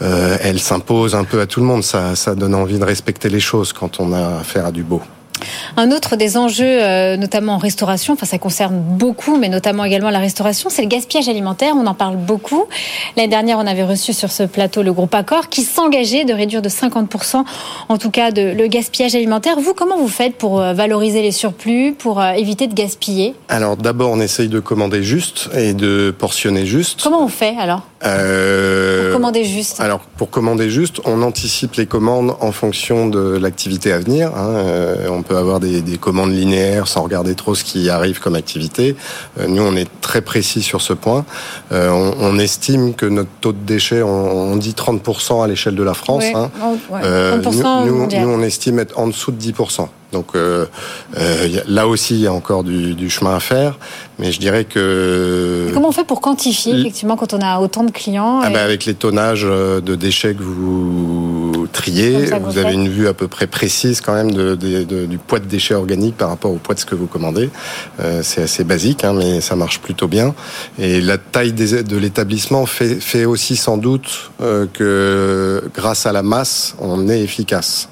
elle 0.00 0.60
s'impose 0.60 1.14
un 1.14 1.24
peu 1.24 1.40
à 1.40 1.46
tout 1.46 1.60
le 1.60 1.66
monde. 1.66 1.82
Ça, 1.82 2.14
ça 2.16 2.34
donne 2.34 2.54
envie 2.54 2.78
de 2.78 2.84
respecter 2.84 3.28
les 3.28 3.40
choses 3.40 3.72
quand 3.72 4.00
on 4.00 4.12
a 4.12 4.40
affaire 4.40 4.66
à 4.66 4.72
du 4.72 4.82
beau. 4.82 5.02
Un 5.78 5.90
autre 5.90 6.16
des 6.16 6.38
enjeux, 6.38 6.64
euh, 6.64 7.18
notamment 7.18 7.54
en 7.54 7.58
restauration, 7.58 8.14
enfin 8.14 8.24
ça 8.24 8.38
concerne 8.38 8.76
beaucoup, 8.78 9.36
mais 9.36 9.50
notamment 9.50 9.84
également 9.84 10.08
la 10.08 10.20
restauration, 10.20 10.70
c'est 10.70 10.80
le 10.80 10.88
gaspillage 10.88 11.28
alimentaire. 11.28 11.74
On 11.76 11.86
en 11.86 11.92
parle 11.92 12.16
beaucoup. 12.16 12.64
L'année 13.16 13.28
dernière, 13.28 13.58
on 13.58 13.66
avait 13.66 13.84
reçu 13.84 14.14
sur 14.14 14.30
ce 14.30 14.44
plateau 14.44 14.82
le 14.82 14.94
groupe 14.94 15.14
Accor 15.14 15.50
qui 15.50 15.62
s'engageait 15.62 16.24
de 16.24 16.32
réduire 16.32 16.62
de 16.62 16.70
50%, 16.70 17.44
en 17.90 17.98
tout 17.98 18.10
cas, 18.10 18.30
de, 18.30 18.52
le 18.52 18.66
gaspillage 18.68 19.14
alimentaire. 19.14 19.60
Vous, 19.60 19.74
comment 19.74 19.98
vous 19.98 20.08
faites 20.08 20.36
pour 20.36 20.60
euh, 20.60 20.72
valoriser 20.72 21.20
les 21.20 21.30
surplus, 21.30 21.92
pour 21.92 22.22
euh, 22.22 22.32
éviter 22.32 22.68
de 22.68 22.74
gaspiller? 22.74 23.34
Alors 23.48 23.76
d'abord, 23.76 24.10
on 24.10 24.20
essaye 24.20 24.48
de 24.48 24.60
commander 24.60 25.02
juste 25.02 25.50
et 25.54 25.74
de 25.74 26.14
portionner 26.16 26.64
juste. 26.64 27.02
Comment 27.02 27.22
on 27.22 27.28
fait 27.28 27.54
alors? 27.58 27.82
Euh, 28.04 29.04
Pour 29.04 29.14
commander 29.14 29.44
juste. 29.44 29.80
Alors 29.80 30.00
pour 30.00 30.30
commander 30.30 30.70
juste, 30.70 31.00
on 31.04 31.22
anticipe 31.22 31.74
les 31.74 31.86
commandes 31.86 32.34
en 32.40 32.52
fonction 32.52 33.08
de 33.08 33.36
l'activité 33.36 33.92
à 33.92 33.98
venir. 33.98 34.32
Hein. 34.36 34.64
On 35.10 35.22
peut 35.22 35.36
avoir 35.36 35.60
des, 35.60 35.65
des, 35.66 35.98
commandes 35.98 36.32
linéaires 36.32 36.88
sans 36.88 37.02
regarder 37.02 37.34
trop 37.34 37.54
ce 37.54 37.64
qui 37.64 37.88
arrive 37.90 38.20
comme 38.20 38.34
activité. 38.34 38.96
Euh, 39.38 39.46
nous, 39.48 39.62
on 39.62 39.74
est 39.76 39.88
très 40.00 40.20
précis 40.20 40.62
sur 40.62 40.80
ce 40.80 40.92
point. 40.92 41.24
Euh, 41.72 41.90
on, 41.90 42.14
on, 42.20 42.38
estime 42.38 42.94
que 42.94 43.06
notre 43.06 43.30
taux 43.40 43.52
de 43.52 43.64
déchets, 43.64 44.02
on, 44.02 44.52
on 44.52 44.56
dit 44.56 44.72
30% 44.72 45.42
à 45.42 45.46
l'échelle 45.46 45.74
de 45.74 45.82
la 45.82 45.94
France. 45.94 46.24
hein. 46.34 46.50
ouais. 46.90 47.00
euh, 47.04 47.38
nous, 47.42 47.86
nous, 47.86 48.06
nous, 48.06 48.28
on 48.28 48.42
estime 48.42 48.78
être 48.78 48.98
en 48.98 49.06
dessous 49.08 49.32
de 49.32 49.40
10%. 49.40 49.88
Donc 50.12 50.34
euh, 50.34 50.66
euh, 51.18 51.48
là 51.66 51.88
aussi, 51.88 52.14
il 52.14 52.20
y 52.20 52.26
a 52.26 52.32
encore 52.32 52.62
du, 52.62 52.94
du, 52.94 53.10
chemin 53.10 53.34
à 53.34 53.40
faire, 53.40 53.76
mais 54.18 54.30
je 54.30 54.38
dirais 54.38 54.64
que. 54.64 55.66
Et 55.68 55.72
comment 55.72 55.88
on 55.88 55.92
fait 55.92 56.06
pour 56.06 56.20
quantifier 56.20 56.78
effectivement 56.78 57.16
quand 57.16 57.34
on 57.34 57.40
a 57.40 57.58
autant 57.58 57.82
de 57.82 57.90
clients 57.90 58.40
ah 58.42 58.50
ben 58.50 58.64
Avec 58.64 58.84
les 58.84 58.94
tonnages 58.94 59.42
de 59.42 59.94
déchets 59.94 60.34
que 60.34 60.42
vous 60.42 61.35
triez, 61.66 62.26
vous, 62.26 62.50
vous 62.50 62.58
avez 62.58 62.74
une 62.74 62.88
vue 62.88 63.08
à 63.08 63.14
peu 63.14 63.28
près 63.28 63.46
précise 63.46 64.00
quand 64.00 64.14
même 64.14 64.32
de, 64.32 64.54
de, 64.54 64.84
de, 64.84 65.06
du 65.06 65.18
poids 65.18 65.38
de 65.38 65.46
déchets 65.46 65.74
organiques 65.74 66.16
par 66.16 66.28
rapport 66.28 66.50
au 66.50 66.56
poids 66.56 66.74
de 66.74 66.80
ce 66.80 66.86
que 66.86 66.94
vous 66.94 67.06
commandez. 67.06 67.50
Euh, 68.00 68.20
C'est 68.22 68.42
assez 68.42 68.64
basique, 68.64 69.04
hein, 69.04 69.12
mais 69.12 69.40
ça 69.40 69.56
marche 69.56 69.80
plutôt 69.80 70.08
bien. 70.08 70.34
Et 70.78 71.00
la 71.00 71.18
taille 71.18 71.52
des, 71.52 71.82
de 71.82 71.96
l'établissement 71.96 72.66
fait, 72.66 72.96
fait 72.96 73.24
aussi 73.24 73.56
sans 73.56 73.76
doute 73.76 74.30
euh, 74.40 74.66
que 74.72 75.62
grâce 75.74 76.06
à 76.06 76.12
la 76.12 76.22
masse, 76.22 76.74
on 76.78 77.08
est 77.08 77.20
efficace. 77.20 77.88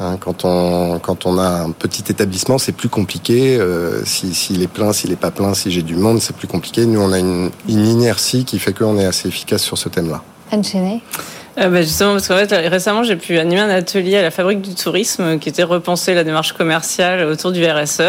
Hein, 0.00 0.16
quand 0.18 0.44
on 0.44 0.98
quand 0.98 1.26
on 1.26 1.38
a 1.38 1.62
un 1.62 1.70
petit 1.70 2.04
établissement, 2.08 2.58
c'est 2.58 2.72
plus 2.72 2.88
compliqué. 2.88 3.58
Euh, 3.58 4.04
s'il 4.04 4.34
si, 4.34 4.60
est 4.62 4.66
plein, 4.66 4.92
s'il 4.92 5.12
est 5.12 5.16
pas 5.16 5.30
plein, 5.30 5.54
si 5.54 5.70
j'ai 5.70 5.82
du 5.82 5.96
monde, 5.96 6.20
c'est 6.20 6.34
plus 6.34 6.48
compliqué. 6.48 6.86
Nous, 6.86 7.00
on 7.00 7.12
a 7.12 7.18
une, 7.18 7.50
une 7.68 7.86
inertie 7.86 8.44
qui 8.44 8.58
fait 8.58 8.72
qu'on 8.72 8.98
est 8.98 9.04
assez 9.04 9.28
efficace 9.28 9.62
sur 9.62 9.78
ce 9.78 9.88
thème-là. 9.88 10.22
Chenet 10.62 11.00
euh, 11.58 11.68
bah 11.68 11.82
justement, 11.82 12.12
parce 12.12 12.28
qu'en 12.28 12.36
fait, 12.36 12.52
récemment, 12.68 13.02
j'ai 13.02 13.16
pu 13.16 13.38
animer 13.38 13.60
un 13.60 13.68
atelier 13.68 14.16
à 14.16 14.22
la 14.22 14.30
Fabrique 14.30 14.62
du 14.62 14.74
Tourisme 14.74 15.38
qui 15.38 15.48
était 15.48 15.62
repenser 15.62 16.14
la 16.14 16.24
démarche 16.24 16.52
commerciale 16.52 17.24
autour 17.24 17.52
du 17.52 17.64
RSE. 17.64 18.00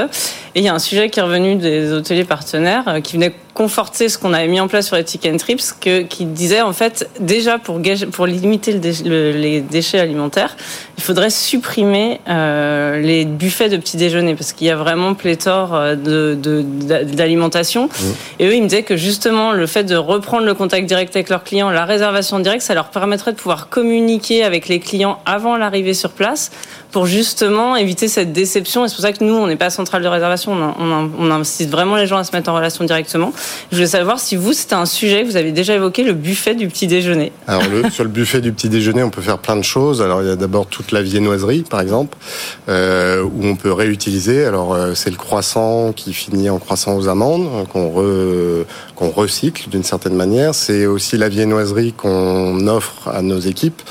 Et 0.56 0.60
il 0.60 0.64
y 0.64 0.70
a 0.70 0.74
un 0.74 0.80
sujet 0.80 1.10
qui 1.10 1.20
est 1.20 1.24
revenu 1.24 1.56
des 1.56 1.92
hôteliers 1.92 2.24
partenaires 2.24 3.00
qui 3.04 3.14
venait 3.14 3.34
conforter 3.54 4.10
ce 4.10 4.18
qu'on 4.18 4.34
avait 4.34 4.48
mis 4.48 4.60
en 4.60 4.68
place 4.68 4.88
sur 4.88 4.98
Ethic 4.98 5.26
and 5.26 5.38
Trips, 5.38 5.74
que, 5.80 6.02
qui 6.02 6.26
disait 6.26 6.62
en 6.62 6.74
fait 6.74 7.10
déjà 7.20 7.60
pour, 7.60 7.80
pour 8.12 8.26
limiter 8.26 8.72
le 8.72 8.80
dé, 8.80 8.94
le, 9.06 9.32
les 9.32 9.62
déchets 9.62 10.00
alimentaires, 10.00 10.56
il 10.98 11.04
faudrait 11.04 11.30
supprimer 11.30 12.20
euh, 12.28 13.00
les 13.00 13.26
buffets 13.26 13.70
de 13.70 13.78
petit 13.78 13.98
déjeuner 13.98 14.36
parce 14.36 14.54
qu'il 14.54 14.68
y 14.68 14.70
a 14.70 14.76
vraiment 14.76 15.14
pléthore 15.14 15.72
de, 15.96 16.38
d'alimentation. 17.04 17.88
De, 17.88 17.90
mmh. 17.90 18.16
Et 18.40 18.48
eux, 18.48 18.56
ils 18.56 18.64
me 18.64 18.68
disaient 18.68 18.84
que 18.84 18.98
justement 18.98 19.52
le 19.52 19.68
fait 19.68 19.84
de 19.84 19.96
reprendre 19.96 20.46
le 20.46 20.54
contact 20.54 20.88
direct 20.88 21.16
avec 21.16 21.30
leurs 21.30 21.44
clients, 21.44 21.70
la 21.70 21.86
réservation 21.86 22.40
directe, 22.40 22.64
ça 22.64 22.74
leur 22.74 22.90
permettrait 22.90 23.34
de 23.34 23.38
pouvoir 23.38 23.70
communiquer 23.70 24.44
avec 24.44 24.68
les 24.68 24.80
clients 24.80 25.20
avant 25.26 25.58
l'arrivée 25.58 25.94
sur 25.94 26.12
place 26.12 26.52
pour 26.94 27.08
justement 27.08 27.76
éviter 27.76 28.08
cette 28.08 28.32
déception. 28.32 28.86
Et 28.86 28.88
c'est 28.88 28.96
pour 28.96 29.02
ça 29.02 29.12
que 29.12 29.24
nous, 29.24 29.34
on 29.34 29.48
n'est 29.48 29.56
pas 29.56 29.72
centrale 29.72 30.04
de 30.04 30.08
réservation, 30.08 30.54
on, 30.54 31.32
incite 31.32 31.72
vraiment 31.72 31.96
les 31.96 32.06
gens 32.06 32.18
à 32.18 32.24
se 32.24 32.32
mettre 32.32 32.52
en 32.52 32.56
relation 32.56 32.86
directement. 32.86 33.34
Je 33.72 33.78
voulais 33.78 33.88
savoir 33.88 34.20
si 34.20 34.36
vous, 34.36 34.54
c'était 34.54 34.76
un 34.76 34.86
sujet 34.86 35.24
que 35.24 35.28
vous 35.28 35.36
avez 35.36 35.52
déjà 35.52 35.74
évoqué, 35.74 36.04
le 36.04 36.14
buffet 36.14 36.54
du 36.54 36.68
petit 36.68 36.86
déjeuner. 36.86 37.32
Alors, 37.48 37.64
sur 37.92 38.04
le 38.04 38.12
buffet 38.12 38.40
du 38.40 38.54
petit 38.54 38.70
déjeuner, 38.70 39.02
on 39.02 39.10
peut 39.10 39.24
faire 39.24 39.40
plein 39.40 39.56
de 39.56 39.64
choses. 39.64 40.04
Alors, 40.04 40.22
il 40.22 40.28
y 40.28 40.32
a 40.32 40.36
d'abord 40.36 40.68
toute 40.68 40.92
la 40.92 41.02
viennoiserie, 41.02 41.64
par 41.68 41.82
exemple, 41.82 42.16
euh, 42.70 43.24
où 43.24 43.44
on 43.44 43.56
peut 43.56 43.74
réutiliser. 43.74 44.46
Alors, 44.46 44.76
euh, 44.76 44.94
c'est 44.94 45.10
le 45.10 45.18
croissant 45.18 45.94
qui 45.94 46.14
finit 46.14 46.52
en 46.52 46.60
croissant 46.60 46.96
aux 46.96 47.08
amandes, 47.08 47.50
qu'on 47.74 47.90
re, 47.90 48.66
qu'on 48.96 49.10
recycle 49.10 49.68
d'une 49.70 49.84
certaine 49.84 50.16
manière. 50.16 50.54
C'est 50.54 50.86
aussi 50.86 51.18
la 51.18 51.30
viennoiserie 51.30 51.94
qu'on 51.94 52.68
offre 52.68 53.08
à 53.08 53.24
nos 53.24 53.40
équipes. 53.40 53.82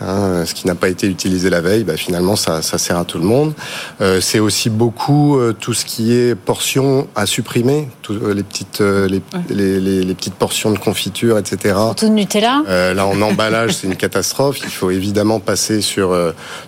Hein, 0.00 0.44
ce 0.44 0.54
qui 0.54 0.66
n'a 0.66 0.74
pas 0.74 0.88
été 0.88 1.06
utilisé 1.06 1.50
la 1.50 1.60
veille, 1.60 1.84
bah, 1.84 1.96
finalement, 1.96 2.34
ça, 2.34 2.62
ça, 2.62 2.78
sert 2.78 2.98
à 2.98 3.04
tout 3.04 3.18
le 3.18 3.24
monde. 3.24 3.52
Euh, 4.00 4.20
c'est 4.20 4.40
aussi 4.40 4.68
beaucoup 4.68 5.38
euh, 5.38 5.52
tout 5.52 5.72
ce 5.72 5.84
qui 5.84 6.12
est 6.12 6.34
portions 6.34 7.06
à 7.14 7.26
supprimer, 7.26 7.88
tout, 8.02 8.14
euh, 8.14 8.34
les 8.34 8.42
petites 8.42 8.80
les, 8.80 9.18
ouais. 9.18 9.20
les, 9.50 9.80
les, 9.80 10.02
les, 10.02 10.14
petites 10.14 10.34
portions 10.34 10.72
de 10.72 10.78
confiture, 10.78 11.38
etc. 11.38 11.76
Tout 11.96 12.08
de 12.08 12.12
Nutella. 12.12 12.62
là, 12.66 13.06
en 13.06 13.20
emballage, 13.22 13.72
c'est 13.72 13.86
une 13.86 13.94
catastrophe. 13.94 14.58
Il 14.64 14.70
faut 14.70 14.90
évidemment 14.90 15.38
passer 15.38 15.80
sur 15.80 16.16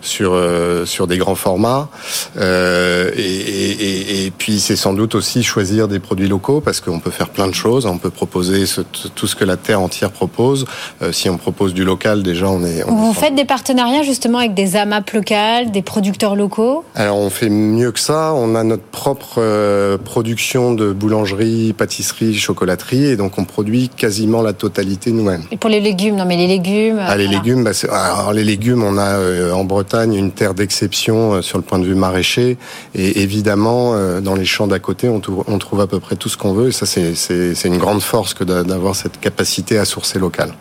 sur 0.00 0.40
sur 0.84 1.06
des 1.06 1.18
grands 1.18 1.34
formats. 1.34 1.88
Et, 2.36 3.18
et, 3.18 4.26
et, 4.26 4.30
puis, 4.30 4.60
c'est 4.60 4.76
sans 4.76 4.92
doute 4.92 5.14
aussi 5.14 5.42
choisir 5.42 5.88
des 5.88 5.98
produits 5.98 6.28
locaux 6.28 6.60
parce 6.60 6.80
qu'on 6.80 7.00
peut 7.00 7.10
faire 7.10 7.28
plein 7.28 7.48
de 7.48 7.54
choses. 7.54 7.86
On 7.86 7.98
peut 7.98 8.10
proposer 8.10 8.66
ce, 8.66 8.82
tout 8.82 9.26
ce 9.26 9.34
que 9.34 9.44
la 9.44 9.56
terre 9.56 9.80
entière 9.80 10.12
propose. 10.12 10.64
si 11.10 11.28
on 11.28 11.38
propose 11.38 11.74
du 11.74 11.84
local, 11.84 12.22
déjà, 12.22 12.48
on 12.48 12.64
est 12.64 12.84
on 12.84 12.94
vous 12.94 13.15
faites 13.16 13.34
des 13.34 13.44
partenariats 13.44 14.02
justement 14.02 14.38
avec 14.38 14.54
des 14.54 14.76
AMAP 14.76 15.10
locales, 15.12 15.70
des 15.70 15.82
producteurs 15.82 16.36
locaux? 16.36 16.84
Alors 16.94 17.16
on 17.16 17.30
fait 17.30 17.48
mieux 17.48 17.90
que 17.90 17.98
ça. 17.98 18.34
On 18.34 18.54
a 18.54 18.62
notre 18.62 18.82
propre 18.82 19.36
euh, 19.38 19.96
production 19.96 20.74
de 20.74 20.92
boulangerie, 20.92 21.72
pâtisserie, 21.72 22.34
chocolaterie, 22.34 23.06
et 23.06 23.16
donc 23.16 23.38
on 23.38 23.44
produit 23.44 23.88
quasiment 23.88 24.42
la 24.42 24.52
totalité 24.52 25.12
nous-mêmes. 25.12 25.44
Et 25.50 25.56
pour 25.56 25.70
les 25.70 25.80
légumes, 25.80 26.16
non 26.16 26.26
mais 26.26 26.36
les 26.36 26.46
légumes. 26.46 26.98
Ah, 27.00 27.16
les 27.16 27.24
voilà. 27.24 27.38
légumes, 27.38 27.64
bah, 27.64 27.72
alors 27.90 28.32
les 28.32 28.44
légumes, 28.44 28.82
on 28.82 28.98
a 28.98 29.16
euh, 29.16 29.52
en 29.52 29.64
Bretagne 29.64 30.14
une 30.14 30.32
terre 30.32 30.52
d'exception 30.52 31.34
euh, 31.34 31.42
sur 31.42 31.56
le 31.56 31.64
point 31.64 31.78
de 31.78 31.86
vue 31.86 31.94
maraîcher, 31.94 32.58
et 32.94 33.22
évidemment 33.22 33.94
dans 34.20 34.34
les 34.34 34.44
champs 34.44 34.66
d'à 34.66 34.78
côté, 34.78 35.08
on, 35.08 35.20
on, 35.46 35.58
trouve 35.58 35.80
à 35.80 35.86
peu 35.86 36.00
près 36.00 36.16
tout 36.16 36.28
ce 36.28 36.36
qu'on 36.36 36.52
veut. 36.52 36.68
Et 36.68 36.72
ça, 36.72 36.86
c'est 36.86 37.64
une 37.64 37.78
grande 37.78 38.02
force 38.02 38.34
que 38.34 38.44
d'avoir 38.44 38.94
cette 38.94 39.18
capacité 39.20 39.78
à 39.78 39.84
sourcer 39.84 40.18
local. 40.18 40.52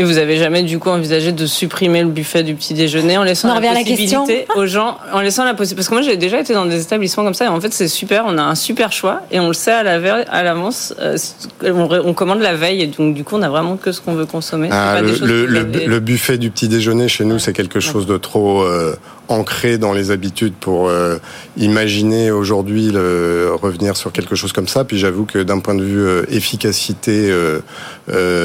Et 0.00 0.02
vous 0.02 0.16
avez 0.16 0.38
jamais 0.38 0.62
du 0.62 0.78
coup 0.78 0.88
envisagé 0.88 1.30
de 1.30 1.44
supprimer 1.44 2.02
le 2.02 2.08
buffet 2.08 2.42
du 2.42 2.54
petit 2.54 2.72
déjeuner 2.72 3.18
en 3.18 3.22
laissant 3.22 3.50
on 3.54 3.60
la 3.60 3.70
possibilité 3.74 4.46
la 4.48 4.56
aux 4.56 4.64
gens, 4.64 4.96
en 5.12 5.20
laissant 5.20 5.44
la 5.44 5.52
possibilité 5.52 5.76
parce 5.76 5.88
que 5.88 5.94
moi 5.94 6.02
j'ai 6.02 6.16
déjà 6.16 6.40
été 6.40 6.54
dans 6.54 6.64
des 6.64 6.80
établissements 6.80 7.22
comme 7.22 7.34
ça 7.34 7.44
et 7.44 7.48
en 7.48 7.60
fait 7.60 7.70
c'est 7.74 7.86
super, 7.86 8.24
on 8.26 8.38
a 8.38 8.42
un 8.42 8.54
super 8.54 8.92
choix 8.92 9.20
et 9.30 9.40
on 9.40 9.48
le 9.48 9.52
sait 9.52 9.72
à 9.72 9.82
la 9.82 10.00
à 10.30 10.42
l'avance, 10.42 10.94
euh, 11.00 11.18
on, 11.64 11.86
on, 11.92 12.14
commande 12.14 12.40
la 12.40 12.54
veille 12.54 12.80
et 12.80 12.86
donc 12.86 13.14
du 13.14 13.24
coup 13.24 13.36
on 13.36 13.42
a 13.42 13.50
vraiment 13.50 13.76
que 13.76 13.92
ce 13.92 14.00
qu'on 14.00 14.14
veut 14.14 14.24
consommer. 14.24 14.70
Ah, 14.72 15.02
le, 15.02 15.12
le, 15.18 15.44
le, 15.44 15.58
avez... 15.58 15.84
le, 15.84 16.00
buffet 16.00 16.38
du 16.38 16.50
petit 16.50 16.68
déjeuner 16.68 17.06
chez 17.08 17.26
nous 17.26 17.38
c'est 17.38 17.52
quelque 17.52 17.80
chose 17.80 18.06
de 18.06 18.16
trop 18.16 18.62
euh, 18.62 18.96
ancré 19.30 19.78
dans 19.78 19.92
les 19.92 20.10
habitudes 20.10 20.54
pour 20.54 20.88
euh, 20.88 21.18
imaginer 21.56 22.30
aujourd'hui 22.30 22.90
revenir 22.90 23.96
sur 23.96 24.12
quelque 24.12 24.34
chose 24.34 24.52
comme 24.52 24.68
ça. 24.68 24.84
Puis 24.84 24.98
j'avoue 24.98 25.24
que 25.24 25.38
d'un 25.38 25.60
point 25.60 25.74
de 25.74 25.84
vue 25.84 26.04
euh, 26.04 26.24
efficacité 26.28 27.30
euh, 27.30 27.60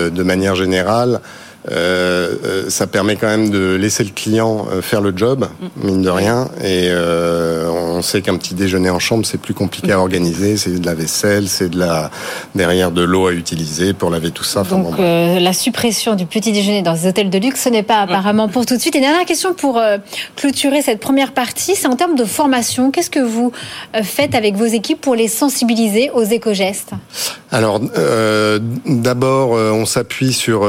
de 0.09 0.23
manière 0.23 0.55
générale, 0.55 1.21
euh, 1.71 2.69
ça 2.69 2.87
permet 2.87 3.15
quand 3.15 3.27
même 3.27 3.49
de 3.49 3.75
laisser 3.75 4.03
le 4.03 4.11
client 4.11 4.65
faire 4.81 5.01
le 5.01 5.13
job, 5.15 5.47
mine 5.83 6.01
de 6.01 6.09
rien. 6.09 6.49
Et 6.61 6.89
euh, 6.89 7.69
on 7.69 8.01
sait 8.01 8.21
qu'un 8.21 8.37
petit 8.37 8.53
déjeuner 8.53 8.89
en 8.89 8.99
chambre, 8.99 9.25
c'est 9.25 9.39
plus 9.39 9.53
compliqué 9.53 9.91
à 9.91 9.99
organiser. 9.99 10.57
C'est 10.57 10.79
de 10.79 10.85
la 10.85 10.93
vaisselle, 10.93 11.47
c'est 11.47 11.69
de 11.69 11.79
la 11.79 12.11
derrière 12.53 12.91
de 12.91 13.03
l'eau 13.03 13.27
à 13.27 13.33
utiliser 13.33 13.93
pour 13.93 14.09
laver 14.09 14.31
tout 14.31 14.43
ça. 14.43 14.63
Donc 14.63 14.87
enfin, 14.87 14.97
bon, 14.97 15.03
euh, 15.03 15.39
la 15.39 15.53
suppression 15.53 16.15
du 16.15 16.25
petit 16.25 16.51
déjeuner 16.51 16.81
dans 16.81 16.93
les 16.93 17.07
hôtels 17.07 17.29
de 17.29 17.37
luxe, 17.37 17.61
ce 17.61 17.69
n'est 17.69 17.83
pas 17.83 18.01
apparemment 18.01 18.47
pour 18.47 18.65
tout 18.65 18.75
de 18.75 18.81
suite. 18.81 18.95
Et 18.95 18.99
dernière 18.99 19.25
question 19.25 19.53
pour 19.53 19.77
euh, 19.77 19.97
clôturer 20.35 20.81
cette 20.81 20.99
première 20.99 21.33
partie, 21.33 21.75
c'est 21.75 21.87
en 21.87 21.95
termes 21.95 22.15
de 22.15 22.25
formation. 22.25 22.91
Qu'est-ce 22.91 23.09
que 23.09 23.19
vous 23.19 23.51
euh, 23.95 24.03
faites 24.03 24.35
avec 24.35 24.55
vos 24.55 24.65
équipes 24.65 25.01
pour 25.01 25.15
les 25.15 25.27
sensibiliser 25.27 26.09
aux 26.11 26.23
éco-gestes? 26.23 26.91
Alors, 27.51 27.79
d'abord, 28.85 29.51
on 29.51 29.85
s'appuie 29.85 30.33
sur 30.33 30.61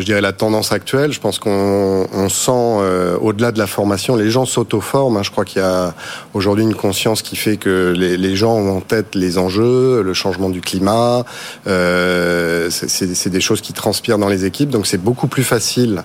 je 0.00 0.04
dirais, 0.04 0.20
la 0.20 0.32
tendance 0.32 0.72
actuelle. 0.72 1.12
Je 1.12 1.20
pense 1.20 1.38
qu'on 1.38 2.06
on 2.12 2.28
sent, 2.28 3.16
au-delà 3.20 3.52
de 3.52 3.58
la 3.58 3.66
formation, 3.66 4.16
les 4.16 4.30
gens 4.30 4.44
s'auto-forment. 4.44 5.16
Hein. 5.16 5.22
Je 5.22 5.30
crois 5.30 5.44
qu'il 5.44 5.62
y 5.62 5.64
a 5.64 5.94
aujourd'hui 6.34 6.64
une 6.64 6.74
conscience 6.74 7.22
qui 7.22 7.36
fait 7.36 7.56
que 7.56 7.94
les, 7.96 8.16
les, 8.16 8.36
gens 8.36 8.54
ont 8.54 8.76
en 8.76 8.80
tête 8.80 9.14
les 9.14 9.38
enjeux, 9.38 10.02
le 10.02 10.14
changement 10.14 10.50
du 10.50 10.60
climat. 10.60 11.24
Euh, 11.66 12.68
c'est 12.70 13.30
des 13.30 13.40
choses 13.40 13.60
qui 13.60 13.72
transpirent 13.72 14.18
dans 14.18 14.28
les 14.28 14.44
équipes, 14.44 14.70
donc 14.70 14.86
c'est 14.86 15.02
beaucoup 15.02 15.26
plus 15.26 15.44
facile 15.44 16.02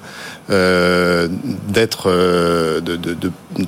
euh, 0.50 1.30
d'être, 1.70 2.10
euh, 2.10 2.82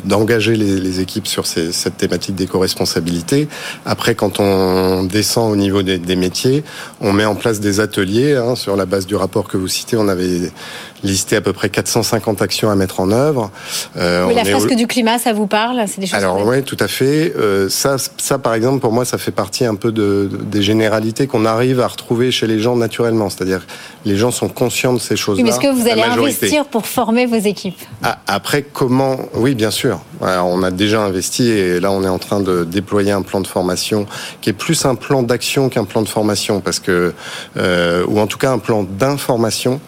d'engager 0.03 0.55
les, 0.55 0.77
les, 0.79 0.99
équipes 0.99 1.25
sur 1.27 1.45
ces, 1.45 1.71
cette 1.71 1.95
thématique 1.95 2.35
d'éco-responsabilité. 2.35 3.47
Après, 3.85 4.13
quand 4.13 4.41
on 4.41 5.03
descend 5.03 5.51
au 5.51 5.55
niveau 5.55 5.83
des, 5.83 5.97
des, 5.99 6.17
métiers, 6.17 6.65
on 6.99 7.13
met 7.13 7.23
en 7.23 7.35
place 7.35 7.61
des 7.61 7.79
ateliers 7.79 8.35
hein, 8.35 8.55
sur 8.55 8.75
la 8.75 8.85
base 8.85 9.05
du 9.05 9.15
rapport 9.15 9.47
que 9.47 9.55
vous 9.55 9.69
citez. 9.69 9.95
On 9.95 10.09
avait 10.09 10.51
listé 11.03 11.35
à 11.35 11.41
peu 11.41 11.53
près 11.53 11.69
450 11.69 12.41
actions 12.41 12.69
à 12.69 12.75
mettre 12.75 12.99
en 12.99 13.11
œuvre. 13.11 13.51
Euh, 13.97 14.25
oui, 14.27 14.33
la 14.33 14.45
fresque 14.45 14.73
du 14.73 14.87
climat, 14.87 15.19
ça 15.19 15.33
vous 15.33 15.47
parle 15.47 15.83
C'est 15.87 15.99
des 15.99 16.07
choses. 16.07 16.17
Alors 16.17 16.45
oui, 16.45 16.63
tout 16.63 16.77
à 16.79 16.87
fait. 16.87 17.33
Euh, 17.37 17.69
ça, 17.69 17.97
ça, 18.17 18.39
par 18.39 18.53
exemple, 18.53 18.79
pour 18.79 18.91
moi, 18.91 19.05
ça 19.05 19.17
fait 19.17 19.31
partie 19.31 19.65
un 19.65 19.75
peu 19.75 19.91
de, 19.91 20.29
des 20.43 20.61
généralités 20.61 21.27
qu'on 21.27 21.45
arrive 21.45 21.79
à 21.79 21.87
retrouver 21.87 22.31
chez 22.31 22.47
les 22.47 22.59
gens 22.59 22.75
naturellement. 22.75 23.29
C'est-à-dire, 23.29 23.65
les 24.05 24.17
gens 24.17 24.31
sont 24.31 24.49
conscients 24.49 24.93
de 24.93 24.99
ces 24.99 25.15
choses-là. 25.15 25.43
mais 25.43 25.49
est-ce 25.49 25.59
que 25.59 25.73
vous 25.73 25.87
allez 25.87 26.01
investir 26.01 26.65
pour 26.65 26.85
former 26.85 27.25
vos 27.25 27.35
équipes? 27.35 27.79
Ah, 28.03 28.19
Après, 28.27 28.63
comment? 28.63 29.17
Oui, 29.33 29.55
bien 29.55 29.71
sûr. 29.71 29.99
on 30.21 30.63
a 30.63 30.71
déjà 30.71 31.01
investi 31.01 31.49
et 31.49 31.79
là, 31.79 31.91
on 31.91 32.03
est 32.03 32.09
en 32.09 32.19
train 32.19 32.39
de 32.39 32.63
déployer 32.63 33.11
un 33.11 33.21
plan 33.21 33.41
de 33.41 33.47
formation 33.47 34.05
qui 34.41 34.49
est 34.49 34.53
plus 34.53 34.85
un 34.85 34.95
plan 34.95 35.23
d'action 35.23 35.69
qu'un 35.69 35.85
plan 35.85 36.01
de 36.01 36.09
formation, 36.09 36.61
parce 36.61 36.79
que 36.79 37.13
euh, 37.57 38.05
ou 38.07 38.19
en 38.19 38.27
tout 38.27 38.37
cas 38.37 38.51
un 38.51 38.59
plan 38.59 38.83
d'information 38.83 39.79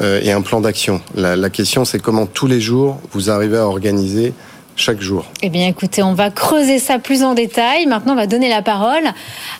et 0.00 0.32
un 0.32 0.42
plan 0.42 0.60
d'action. 0.60 1.00
La, 1.14 1.36
la 1.36 1.50
question, 1.50 1.84
c'est 1.84 2.00
comment 2.00 2.26
tous 2.26 2.46
les 2.46 2.60
jours 2.60 3.00
vous 3.12 3.30
arrivez 3.30 3.58
à 3.58 3.66
organiser 3.66 4.32
chaque 4.76 5.00
jour. 5.00 5.26
Eh 5.42 5.50
bien, 5.50 5.68
écoutez, 5.68 6.02
on 6.02 6.14
va 6.14 6.30
creuser 6.30 6.78
ça 6.78 6.98
plus 6.98 7.22
en 7.22 7.34
détail. 7.34 7.86
Maintenant, 7.86 8.12
on 8.12 8.16
va 8.16 8.26
donner 8.26 8.48
la 8.48 8.62
parole 8.62 9.04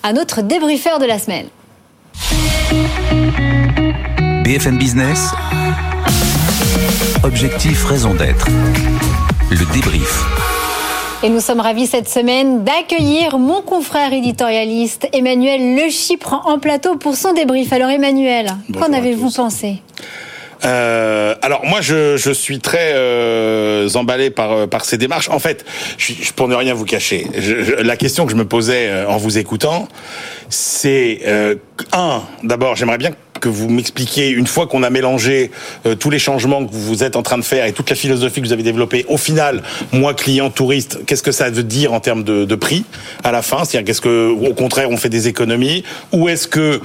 à 0.02 0.12
notre 0.12 0.42
débriefeur 0.42 0.98
de 0.98 1.06
la 1.06 1.18
semaine. 1.18 1.46
BFM 4.44 4.78
Business. 4.78 5.30
Objectif, 7.22 7.84
raison 7.84 8.14
d'être. 8.14 8.46
Le 9.50 9.72
débrief. 9.72 10.53
Et 11.24 11.30
nous 11.30 11.40
sommes 11.40 11.60
ravis 11.60 11.86
cette 11.86 12.10
semaine 12.10 12.64
d'accueillir 12.64 13.38
mon 13.38 13.62
confrère 13.62 14.12
éditorialiste 14.12 15.08
Emmanuel 15.14 15.74
Le 15.74 15.88
Chypre 15.88 16.42
en 16.44 16.58
plateau 16.58 16.96
pour 16.96 17.16
son 17.16 17.32
débrief. 17.32 17.72
Alors 17.72 17.88
Emmanuel, 17.88 18.48
qu'en 18.78 18.92
avez-vous 18.92 19.30
pensé? 19.30 19.80
Euh, 20.64 21.34
alors 21.42 21.64
moi 21.66 21.80
je, 21.80 22.16
je 22.16 22.30
suis 22.30 22.58
très 22.58 22.92
euh, 22.94 23.88
emballé 23.94 24.30
par 24.30 24.52
euh, 24.52 24.66
par 24.66 24.84
ces 24.84 24.98
démarches. 24.98 25.28
En 25.28 25.38
fait, 25.38 25.64
je, 25.98 26.32
pour 26.34 26.48
ne 26.48 26.54
rien 26.54 26.74
vous 26.74 26.84
cacher, 26.84 27.26
la 27.82 27.96
question 27.96 28.24
que 28.26 28.32
je 28.32 28.36
me 28.36 28.44
posais 28.44 29.04
en 29.04 29.16
vous 29.16 29.38
écoutant, 29.38 29.88
c'est 30.48 31.20
euh, 31.26 31.56
un. 31.92 32.22
D'abord, 32.42 32.76
j'aimerais 32.76 32.98
bien 32.98 33.10
que 33.40 33.48
vous 33.48 33.68
m'expliquiez 33.68 34.30
une 34.30 34.46
fois 34.46 34.66
qu'on 34.66 34.82
a 34.82 34.90
mélangé 34.90 35.50
tous 35.98 36.08
les 36.08 36.18
changements 36.18 36.64
que 36.64 36.72
vous 36.72 37.04
êtes 37.04 37.14
en 37.16 37.22
train 37.22 37.36
de 37.36 37.44
faire 37.44 37.66
et 37.66 37.72
toute 37.72 37.90
la 37.90 37.96
philosophie 37.96 38.40
que 38.40 38.46
vous 38.46 38.52
avez 38.52 38.62
développée. 38.62 39.04
Au 39.08 39.18
final, 39.18 39.62
moi 39.92 40.14
client 40.14 40.48
touriste, 40.48 41.00
qu'est-ce 41.04 41.22
que 41.22 41.32
ça 41.32 41.50
veut 41.50 41.62
dire 41.62 41.92
en 41.92 42.00
termes 42.00 42.24
de, 42.24 42.46
de 42.46 42.54
prix 42.54 42.84
à 43.22 43.32
la 43.32 43.42
fin? 43.42 43.64
C'est-à-dire 43.64 43.86
qu'est-ce 43.86 44.00
que 44.00 44.30
au 44.30 44.54
contraire 44.54 44.88
on 44.90 44.96
fait 44.96 45.10
des 45.10 45.28
économies? 45.28 45.84
Ou 46.12 46.28
est-ce 46.30 46.48
que 46.48 46.80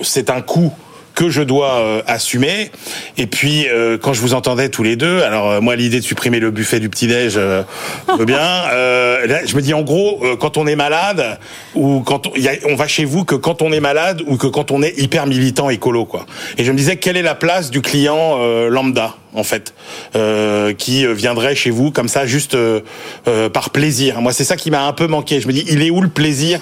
c'est 0.00 0.30
un 0.30 0.40
coût 0.40 0.72
que 1.14 1.30
je 1.30 1.42
dois 1.42 1.74
euh, 1.74 2.02
assumer. 2.06 2.70
Et 3.16 3.26
puis 3.26 3.68
euh, 3.68 3.98
quand 3.98 4.12
je 4.12 4.20
vous 4.20 4.34
entendais 4.34 4.68
tous 4.68 4.82
les 4.82 4.96
deux, 4.96 5.22
alors 5.22 5.50
euh, 5.50 5.60
moi 5.60 5.76
l'idée 5.76 6.00
de 6.00 6.04
supprimer 6.04 6.40
le 6.40 6.50
buffet 6.50 6.80
du 6.80 6.88
petit 6.88 7.06
déj, 7.06 7.34
euh, 7.36 7.62
veux 8.18 8.24
bien. 8.24 8.38
là, 8.38 9.44
je 9.44 9.54
me 9.56 9.60
dis 9.60 9.74
en 9.74 9.82
gros, 9.82 10.22
quand 10.40 10.56
on 10.56 10.66
est 10.66 10.76
malade 10.76 11.38
ou 11.74 12.00
quand 12.00 12.26
on, 12.26 12.34
y 12.34 12.48
a, 12.48 12.52
on 12.68 12.74
va 12.74 12.88
chez 12.88 13.04
vous 13.04 13.24
que 13.24 13.34
quand 13.34 13.62
on 13.62 13.72
est 13.72 13.80
malade 13.80 14.22
ou 14.26 14.36
que 14.36 14.46
quand 14.46 14.70
on 14.70 14.82
est 14.82 14.98
hyper 14.98 15.26
militant 15.26 15.70
écolo 15.70 16.04
quoi. 16.04 16.26
Et 16.58 16.64
je 16.64 16.72
me 16.72 16.76
disais 16.76 16.96
quelle 16.96 17.16
est 17.16 17.22
la 17.22 17.34
place 17.34 17.70
du 17.70 17.82
client 17.82 18.38
lambda? 18.68 19.14
En 19.34 19.44
fait, 19.44 19.74
euh, 20.14 20.72
qui 20.74 21.06
viendrait 21.06 21.54
chez 21.54 21.70
vous 21.70 21.90
comme 21.90 22.08
ça 22.08 22.26
juste 22.26 22.54
euh, 22.54 22.80
euh, 23.28 23.48
par 23.48 23.70
plaisir. 23.70 24.20
Moi, 24.20 24.32
c'est 24.32 24.44
ça 24.44 24.56
qui 24.56 24.70
m'a 24.70 24.86
un 24.86 24.92
peu 24.92 25.06
manqué. 25.06 25.40
Je 25.40 25.46
me 25.46 25.52
dis, 25.52 25.64
il 25.68 25.82
est 25.82 25.90
où 25.90 26.00
le 26.00 26.08
plaisir 26.08 26.60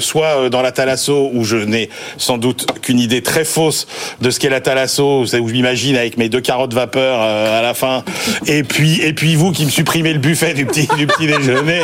Soit 0.00 0.48
dans 0.50 0.62
la 0.62 0.72
Thalasso, 0.72 1.30
où 1.32 1.44
je 1.44 1.56
n'ai 1.56 1.90
sans 2.16 2.38
doute 2.38 2.66
qu'une 2.80 2.98
idée 2.98 3.22
très 3.22 3.44
fausse 3.44 3.86
de 4.20 4.30
ce 4.30 4.40
qu'est 4.40 4.48
la 4.48 4.60
Thalasso, 4.60 5.22
où 5.22 5.26
je 5.26 5.52
m'imagine 5.52 5.96
avec 5.96 6.16
mes 6.16 6.28
deux 6.28 6.40
carottes 6.40 6.74
vapeur 6.74 7.20
à 7.20 7.60
la 7.60 7.74
fin, 7.74 8.02
et 8.46 8.62
puis 8.62 9.00
et 9.02 9.12
puis 9.12 9.34
vous 9.34 9.52
qui 9.52 9.64
me 9.64 9.70
supprimez 9.70 10.12
le 10.12 10.18
buffet 10.18 10.54
du 10.54 10.64
petit 10.64 10.88
du 10.96 11.06
petit 11.06 11.26
déjeuner. 11.26 11.80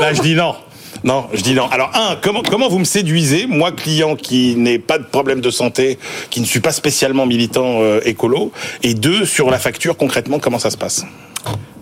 Là, 0.00 0.12
je 0.12 0.20
dis 0.20 0.34
non. 0.34 0.54
Non, 1.04 1.26
je 1.32 1.42
dis 1.42 1.54
non. 1.54 1.68
Alors, 1.70 1.90
un, 1.94 2.16
comment, 2.22 2.42
comment 2.42 2.68
vous 2.68 2.78
me 2.78 2.84
séduisez, 2.84 3.46
moi, 3.46 3.72
client 3.72 4.16
qui 4.16 4.56
n'ai 4.56 4.78
pas 4.78 4.98
de 4.98 5.04
problème 5.04 5.40
de 5.40 5.50
santé, 5.50 5.98
qui 6.30 6.40
ne 6.40 6.46
suis 6.46 6.60
pas 6.60 6.72
spécialement 6.72 7.26
militant 7.26 7.80
euh, 7.80 8.00
écolo? 8.04 8.52
Et 8.82 8.94
deux, 8.94 9.24
sur 9.24 9.50
la 9.50 9.58
facture, 9.58 9.96
concrètement, 9.96 10.38
comment 10.38 10.58
ça 10.58 10.70
se 10.70 10.76
passe? 10.76 11.04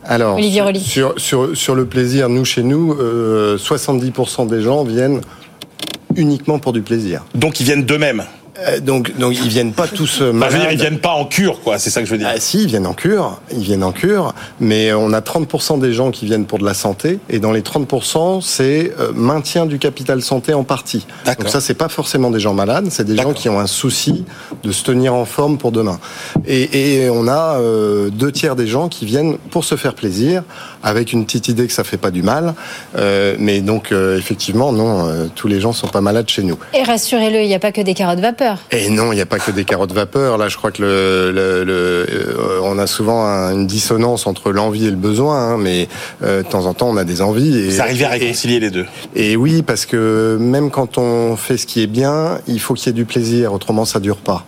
Alors, 0.04 0.38
sur, 0.78 1.14
sur, 1.16 1.56
sur, 1.56 1.74
le 1.74 1.86
plaisir, 1.86 2.28
nous, 2.28 2.44
chez 2.44 2.62
nous, 2.62 2.92
euh, 3.00 3.56
70% 3.56 4.46
des 4.48 4.60
gens 4.60 4.84
viennent 4.84 5.22
uniquement 6.16 6.58
pour 6.58 6.72
du 6.72 6.82
plaisir. 6.82 7.24
Donc, 7.34 7.60
ils 7.60 7.64
viennent 7.64 7.84
d'eux-mêmes? 7.84 8.24
Euh, 8.58 8.80
donc, 8.80 9.16
donc 9.18 9.34
ils 9.34 9.48
viennent 9.48 9.72
pas 9.72 9.88
tous 9.88 10.20
euh, 10.20 10.32
malades. 10.32 10.60
Enfin, 10.60 10.70
ils 10.70 10.78
viennent 10.78 11.00
pas 11.00 11.12
en 11.12 11.24
cure, 11.24 11.60
quoi. 11.60 11.78
C'est 11.78 11.90
ça 11.90 12.00
que 12.00 12.06
je 12.06 12.12
veux 12.12 12.18
dire. 12.18 12.30
Ah, 12.32 12.38
si, 12.38 12.62
ils 12.62 12.68
viennent 12.68 12.86
en 12.86 12.94
cure. 12.94 13.40
Ils 13.50 13.62
viennent 13.62 13.82
en 13.82 13.92
cure, 13.92 14.32
mais 14.60 14.92
on 14.92 15.12
a 15.12 15.20
30% 15.20 15.80
des 15.80 15.92
gens 15.92 16.10
qui 16.10 16.24
viennent 16.26 16.46
pour 16.46 16.58
de 16.58 16.64
la 16.64 16.74
santé, 16.74 17.18
et 17.28 17.40
dans 17.40 17.52
les 17.52 17.62
30%, 17.62 18.40
c'est 18.40 18.92
euh, 19.00 19.12
maintien 19.12 19.66
du 19.66 19.78
capital 19.78 20.22
santé 20.22 20.54
en 20.54 20.64
partie. 20.64 21.06
Donc 21.26 21.48
ça, 21.48 21.60
c'est 21.60 21.74
pas 21.74 21.88
forcément 21.88 22.30
des 22.30 22.40
gens 22.40 22.54
malades, 22.54 22.86
c'est 22.90 23.04
des 23.04 23.16
gens 23.16 23.32
qui 23.32 23.48
ont 23.48 23.58
un 23.58 23.66
souci 23.66 24.24
de 24.62 24.72
se 24.72 24.84
tenir 24.84 25.14
en 25.14 25.24
forme 25.24 25.58
pour 25.58 25.72
demain. 25.72 25.98
Et, 26.46 27.02
et 27.02 27.10
on 27.10 27.26
a 27.26 27.58
euh, 27.58 28.10
deux 28.10 28.30
tiers 28.30 28.56
des 28.56 28.66
gens 28.66 28.88
qui 28.88 29.04
viennent 29.04 29.36
pour 29.50 29.64
se 29.64 29.74
faire 29.74 29.94
plaisir, 29.94 30.42
avec 30.84 31.12
une 31.12 31.24
petite 31.24 31.48
idée 31.48 31.66
que 31.66 31.72
ça 31.72 31.82
fait 31.82 31.96
pas 31.96 32.12
du 32.12 32.22
mal. 32.22 32.54
Euh, 32.96 33.34
mais 33.38 33.60
donc, 33.60 33.92
effectivement, 33.92 34.72
non, 34.72 35.28
tous 35.34 35.48
les 35.48 35.60
gens 35.60 35.72
sont 35.72 35.88
pas 35.88 36.00
malades 36.00 36.28
chez 36.28 36.42
nous. 36.42 36.58
Et 36.72 36.82
rassurez-le, 36.82 37.42
il 37.42 37.48
n'y 37.48 37.54
a 37.54 37.58
pas 37.58 37.72
que 37.72 37.80
des 37.80 37.94
carottes 37.94 38.20
vapeur. 38.20 38.58
Et 38.70 38.90
non, 38.90 39.12
il 39.12 39.16
n'y 39.16 39.22
a 39.22 39.26
pas 39.26 39.38
que 39.38 39.50
des 39.50 39.64
carottes 39.64 39.92
vapeur. 39.92 40.38
Là, 40.38 40.48
je 40.48 40.56
crois 40.56 40.70
que 40.70 40.82
le, 40.82 41.32
le, 41.32 42.06
euh, 42.08 42.60
on 42.62 42.78
a 42.78 42.86
souvent 42.86 43.24
une 43.50 43.66
dissonance 43.66 44.26
entre 44.26 44.52
l'envie 44.52 44.86
et 44.86 44.90
le 44.90 44.96
besoin, 44.96 45.54
hein, 45.54 45.56
mais 45.58 45.88
euh, 46.22 46.42
de 46.42 46.48
temps 46.48 46.66
en 46.66 46.74
temps, 46.74 46.88
on 46.88 46.96
a 46.96 47.04
des 47.04 47.22
envies. 47.22 47.58
Et, 47.58 47.68
Vous 47.68 47.80
arrivez 47.80 48.04
à 48.04 48.10
réconcilier 48.10 48.60
les 48.60 48.70
deux. 48.70 48.86
Et 49.14 49.36
oui, 49.36 49.62
parce 49.62 49.86
que 49.86 50.36
même 50.40 50.70
quand 50.70 50.98
on 50.98 51.36
fait 51.36 51.56
ce 51.56 51.66
qui 51.66 51.82
est 51.82 51.86
bien, 51.86 52.38
il 52.46 52.60
faut 52.60 52.74
qu'il 52.74 52.86
y 52.86 52.90
ait 52.90 52.92
du 52.92 53.04
plaisir, 53.04 53.52
autrement 53.52 53.84
ça 53.84 54.00
dure 54.00 54.18
pas. 54.18 54.44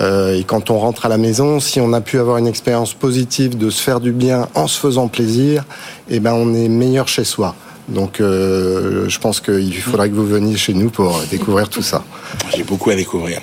Euh, 0.00 0.38
et 0.38 0.44
quand 0.44 0.70
on 0.70 0.78
rentre 0.78 1.06
à 1.06 1.08
la 1.08 1.18
maison, 1.18 1.60
si 1.60 1.80
on 1.80 1.92
a 1.92 2.00
pu 2.00 2.18
avoir 2.18 2.38
une 2.38 2.46
expérience 2.46 2.94
positive 2.94 3.56
de 3.56 3.70
se 3.70 3.82
faire 3.82 4.00
du 4.00 4.12
bien 4.12 4.48
en 4.54 4.66
se 4.66 4.78
faisant 4.78 5.08
plaisir, 5.08 5.64
eh 6.08 6.20
ben 6.20 6.32
on 6.34 6.54
est 6.54 6.68
meilleur 6.68 7.08
chez 7.08 7.24
soi. 7.24 7.54
Donc 7.88 8.20
euh, 8.20 9.08
je 9.08 9.18
pense 9.18 9.40
qu'il 9.40 9.76
faudrait 9.76 10.08
que 10.08 10.14
vous 10.14 10.26
veniez 10.26 10.56
chez 10.56 10.74
nous 10.74 10.90
pour 10.90 11.20
découvrir 11.30 11.68
tout 11.68 11.82
ça. 11.82 12.02
J'ai 12.56 12.64
beaucoup 12.64 12.90
à 12.90 12.94
découvrir. 12.94 13.40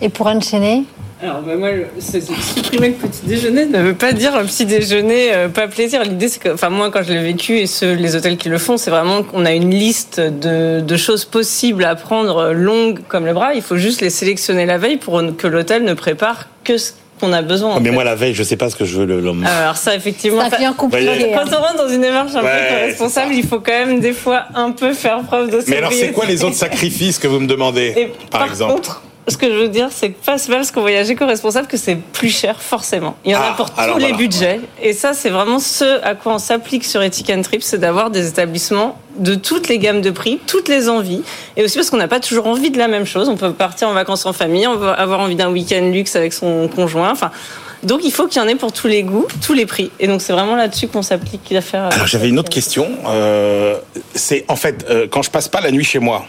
Et 0.00 0.08
pour 0.08 0.26
enchaîner 0.26 0.84
alors, 1.22 1.42
bah, 1.42 1.54
moi, 1.56 1.70
supprimer 2.00 2.88
le 2.88 2.94
petit 2.94 3.24
déjeuner 3.24 3.66
ne 3.66 3.78
veut 3.78 3.94
pas 3.94 4.12
dire 4.12 4.34
un 4.34 4.44
petit 4.44 4.66
déjeuner 4.66 5.32
euh, 5.32 5.48
pas 5.48 5.68
plaisir. 5.68 6.02
L'idée, 6.02 6.28
c'est 6.28 6.40
que, 6.40 6.50
enfin, 6.50 6.70
moi, 6.70 6.90
quand 6.90 7.02
je 7.02 7.12
l'ai 7.12 7.22
vécu 7.22 7.58
et 7.58 7.66
ceux, 7.66 7.92
les 7.92 8.16
hôtels 8.16 8.36
qui 8.36 8.48
le 8.48 8.58
font, 8.58 8.76
c'est 8.76 8.90
vraiment 8.90 9.22
qu'on 9.22 9.44
a 9.44 9.52
une 9.52 9.70
liste 9.70 10.20
de, 10.20 10.80
de, 10.80 10.96
choses 10.96 11.24
possibles 11.24 11.84
à 11.84 11.94
prendre 11.94 12.52
longues 12.52 13.00
comme 13.08 13.26
le 13.26 13.32
bras. 13.32 13.54
Il 13.54 13.62
faut 13.62 13.76
juste 13.76 14.00
les 14.00 14.10
sélectionner 14.10 14.66
la 14.66 14.76
veille 14.76 14.96
pour 14.96 15.22
que 15.36 15.46
l'hôtel 15.46 15.84
ne 15.84 15.94
prépare 15.94 16.48
que 16.64 16.78
ce 16.78 16.92
qu'on 17.20 17.32
a 17.32 17.42
besoin. 17.42 17.78
Mais 17.80 17.90
moi, 17.90 18.04
la 18.04 18.16
veille, 18.16 18.34
je 18.34 18.42
sais 18.42 18.56
pas 18.56 18.68
ce 18.68 18.76
que 18.76 18.84
je 18.84 18.98
veux 18.98 19.06
le 19.06 19.20
lendemain. 19.20 19.46
Alors 19.46 19.76
ça, 19.76 19.94
effectivement, 19.94 20.48
ça 20.50 20.72
compliqué. 20.76 21.32
Quand 21.32 21.56
on 21.56 21.60
rentre 21.60 21.76
dans 21.76 21.88
une 21.88 22.00
démarche 22.00 22.34
un 22.34 22.40
peu 22.40 22.86
responsable, 22.86 23.34
il 23.34 23.46
faut 23.46 23.60
quand 23.60 23.72
même 23.72 24.00
des 24.00 24.12
fois 24.12 24.46
un 24.54 24.72
peu 24.72 24.92
faire 24.92 25.22
preuve 25.22 25.50
de 25.50 25.60
Mais 25.68 25.78
alors, 25.78 25.92
c'est 25.92 26.12
quoi 26.12 26.26
les 26.26 26.42
autres 26.44 26.56
sacrifices 26.56 27.18
que 27.18 27.28
vous 27.28 27.40
me 27.40 27.46
demandez, 27.46 28.12
par, 28.30 28.46
exemple? 28.46 28.90
Ce 29.26 29.36
que 29.36 29.46
je 29.46 29.56
veux 29.56 29.68
dire, 29.68 29.88
c'est 29.90 30.10
que 30.10 30.24
pas 30.24 30.36
parce 30.48 30.70
qu'on 30.70 30.82
voyage 30.82 31.08
éco-responsable 31.10 31.66
que 31.66 31.76
c'est 31.76 31.96
plus 31.96 32.28
cher, 32.28 32.60
forcément. 32.60 33.16
Il 33.24 33.32
y 33.32 33.36
en 33.36 33.40
a 33.40 33.50
ah, 33.52 33.54
pour 33.56 33.70
tous 33.70 33.98
les 33.98 34.12
budgets. 34.12 34.60
Et 34.82 34.92
ça, 34.92 35.14
c'est 35.14 35.30
vraiment 35.30 35.58
ce 35.58 36.02
à 36.04 36.14
quoi 36.14 36.34
on 36.34 36.38
s'applique 36.38 36.84
sur 36.84 37.00
and 37.00 37.42
Trip, 37.42 37.62
c'est 37.62 37.78
d'avoir 37.78 38.10
des 38.10 38.28
établissements 38.28 38.98
de 39.16 39.34
toutes 39.34 39.68
les 39.68 39.78
gammes 39.78 40.00
de 40.00 40.10
prix, 40.10 40.40
toutes 40.46 40.68
les 40.68 40.88
envies. 40.88 41.22
Et 41.56 41.64
aussi 41.64 41.76
parce 41.76 41.90
qu'on 41.90 41.96
n'a 41.96 42.08
pas 42.08 42.20
toujours 42.20 42.46
envie 42.46 42.70
de 42.70 42.78
la 42.78 42.88
même 42.88 43.06
chose. 43.06 43.28
On 43.28 43.36
peut 43.36 43.52
partir 43.52 43.88
en 43.88 43.94
vacances 43.94 44.26
en 44.26 44.32
famille, 44.32 44.66
on 44.66 44.76
va 44.76 44.92
avoir 44.92 45.20
envie 45.20 45.36
d'un 45.36 45.50
week-end 45.50 45.90
luxe 45.90 46.16
avec 46.16 46.32
son 46.32 46.68
conjoint. 46.68 47.10
Enfin, 47.10 47.30
donc 47.84 48.00
il 48.02 48.12
faut 48.12 48.26
qu'il 48.26 48.40
y 48.40 48.44
en 48.44 48.48
ait 48.48 48.54
pour 48.54 48.72
tous 48.72 48.88
les 48.88 49.02
goûts, 49.02 49.26
tous 49.42 49.52
les 49.52 49.66
prix. 49.66 49.90
Et 50.00 50.06
donc 50.06 50.22
c'est 50.22 50.32
vraiment 50.32 50.56
là-dessus 50.56 50.88
qu'on 50.88 51.02
s'applique 51.02 51.48
l'affaire. 51.50 51.88
Alors 51.92 52.06
j'avais 52.06 52.28
une 52.28 52.38
autre 52.38 52.50
question. 52.50 52.88
Euh, 53.06 53.76
c'est 54.14 54.44
en 54.48 54.56
fait, 54.56 54.86
euh, 54.88 55.06
quand 55.10 55.22
je 55.22 55.30
passe 55.30 55.48
pas 55.48 55.60
la 55.60 55.70
nuit 55.70 55.84
chez 55.84 55.98
moi, 55.98 56.26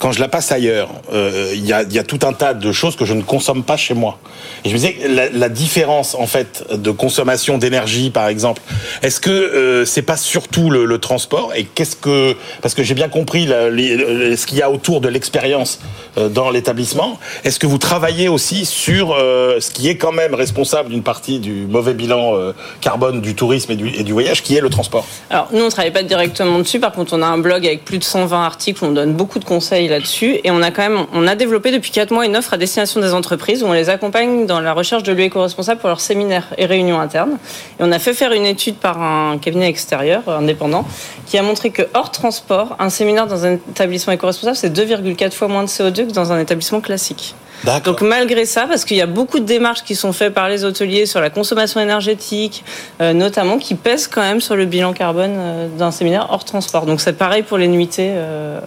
quand 0.00 0.12
je 0.12 0.20
la 0.20 0.28
passe 0.28 0.52
ailleurs, 0.52 0.90
euh, 1.12 1.52
il 1.54 1.64
y, 1.66 1.72
a, 1.72 1.84
tout 2.04 2.20
un 2.22 2.32
tas 2.32 2.54
de 2.54 2.72
choses 2.72 2.96
que 2.96 3.04
je 3.04 3.14
ne 3.14 3.22
consomme 3.22 3.62
pas 3.62 3.76
chez 3.76 3.94
moi. 3.94 4.18
Et 4.64 4.68
je 4.68 4.74
me 4.74 4.78
disais, 4.78 4.96
la, 5.32 5.48
différence 5.48 6.14
en 6.14 6.26
fait 6.26 6.64
de 6.72 6.90
consommation 6.90 7.56
d'énergie, 7.56 8.10
par 8.10 8.28
exemple, 8.28 8.60
est-ce 9.02 9.20
que 9.20 9.30
euh, 9.30 9.84
c'est 9.84 10.02
pas 10.02 10.16
surtout 10.16 10.70
le, 10.70 10.96
transport 10.98 11.52
Et 11.54 11.64
qu'est-ce 11.64 11.94
que 11.94 12.34
parce 12.62 12.74
que 12.74 12.82
j'ai 12.82 12.94
bien 12.94 13.08
compris 13.08 13.46
les, 13.46 14.36
ce 14.36 14.46
qu'il 14.46 14.58
y 14.58 14.62
a 14.62 14.70
autour 14.70 15.00
de 15.00 15.08
l'expérience 15.08 15.78
euh, 16.18 16.28
dans 16.30 16.50
l'établissement. 16.50 17.18
Est-ce 17.44 17.58
que 17.58 17.66
vous 17.66 17.76
travaillez 17.76 18.28
aussi 18.28 18.64
sur 18.64 19.12
euh, 19.12 19.60
ce 19.60 19.70
qui 19.70 19.88
est 19.88 19.96
quand 19.96 20.12
même 20.12 20.34
responsable 20.34 20.88
d'une 20.88 21.02
partie 21.02 21.40
du 21.40 21.66
mauvais 21.66 21.92
bilan 21.92 22.34
euh, 22.36 22.52
carbone 22.80 23.20
du 23.20 23.34
tourisme 23.34 23.72
et 23.72 23.76
du, 23.76 24.12
voyage, 24.12 24.42
qui 24.42 24.56
est 24.56 24.62
le 24.62 24.70
transport? 24.70 25.06
Alors 25.28 25.48
nous, 25.52 25.62
on 25.62 25.68
travaille 25.68 25.92
pas 25.92 26.02
directement 26.02 26.58
dessus. 26.58 26.80
Par 26.80 26.92
contre, 26.92 27.14
on 27.14 27.20
a 27.20 27.26
un 27.26 27.36
blog 27.38 27.66
avec 27.66 27.84
plus 27.84 27.98
de 27.98 28.04
120 28.04 28.44
articles. 28.44 28.82
Où 28.82 28.88
on 28.88 28.92
donne 28.92 29.12
beaucoup 29.12 29.38
de 29.38 29.44
conseils 29.44 29.85
là-dessus, 29.88 30.38
et 30.44 30.50
on 30.50 30.62
a 30.62 30.70
quand 30.70 30.82
même, 30.82 31.06
on 31.12 31.26
a 31.26 31.34
développé 31.34 31.70
depuis 31.70 31.90
4 31.90 32.10
mois 32.10 32.26
une 32.26 32.36
offre 32.36 32.54
à 32.54 32.56
destination 32.56 33.00
des 33.00 33.14
entreprises 33.14 33.62
où 33.62 33.66
on 33.66 33.72
les 33.72 33.88
accompagne 33.90 34.46
dans 34.46 34.60
la 34.60 34.72
recherche 34.72 35.02
de 35.02 35.12
lieux 35.12 35.24
éco-responsables 35.24 35.80
pour 35.80 35.88
leurs 35.88 36.00
séminaires 36.00 36.48
et 36.58 36.66
réunions 36.66 37.00
internes. 37.00 37.38
Et 37.78 37.82
on 37.82 37.92
a 37.92 37.98
fait 37.98 38.14
faire 38.14 38.32
une 38.32 38.46
étude 38.46 38.76
par 38.76 39.00
un 39.00 39.38
cabinet 39.38 39.68
extérieur 39.68 40.22
indépendant 40.28 40.86
qui 41.26 41.38
a 41.38 41.42
montré 41.42 41.70
que 41.70 41.82
hors 41.94 42.10
transport, 42.10 42.76
un 42.78 42.90
séminaire 42.90 43.26
dans 43.26 43.44
un 43.44 43.54
établissement 43.54 44.12
éco-responsable, 44.12 44.56
c'est 44.56 44.76
2,4 44.76 45.32
fois 45.32 45.48
moins 45.48 45.62
de 45.62 45.68
CO2 45.68 46.08
que 46.08 46.12
dans 46.12 46.32
un 46.32 46.38
établissement 46.38 46.80
classique. 46.80 47.34
Donc 47.84 48.02
malgré 48.02 48.44
ça, 48.44 48.66
parce 48.68 48.84
qu'il 48.84 48.96
y 48.96 49.02
a 49.02 49.06
beaucoup 49.06 49.40
de 49.40 49.44
démarches 49.44 49.82
qui 49.82 49.94
sont 49.94 50.12
faites 50.12 50.34
par 50.34 50.48
les 50.48 50.64
hôteliers 50.64 51.06
sur 51.06 51.20
la 51.20 51.30
consommation 51.30 51.80
énergétique, 51.80 52.64
euh, 53.00 53.12
notamment, 53.12 53.58
qui 53.58 53.74
pèsent 53.74 54.06
quand 54.06 54.20
même 54.20 54.40
sur 54.40 54.56
le 54.56 54.66
bilan 54.66 54.92
carbone 54.92 55.34
euh, 55.36 55.68
d'un 55.68 55.90
séminaire 55.90 56.28
hors 56.30 56.44
transport. 56.44 56.86
Donc 56.86 57.00
c'est 57.00 57.14
pareil 57.14 57.42
pour 57.42 57.58
les 57.58 57.68
nuitées 57.68 58.12
euh, 58.14 58.60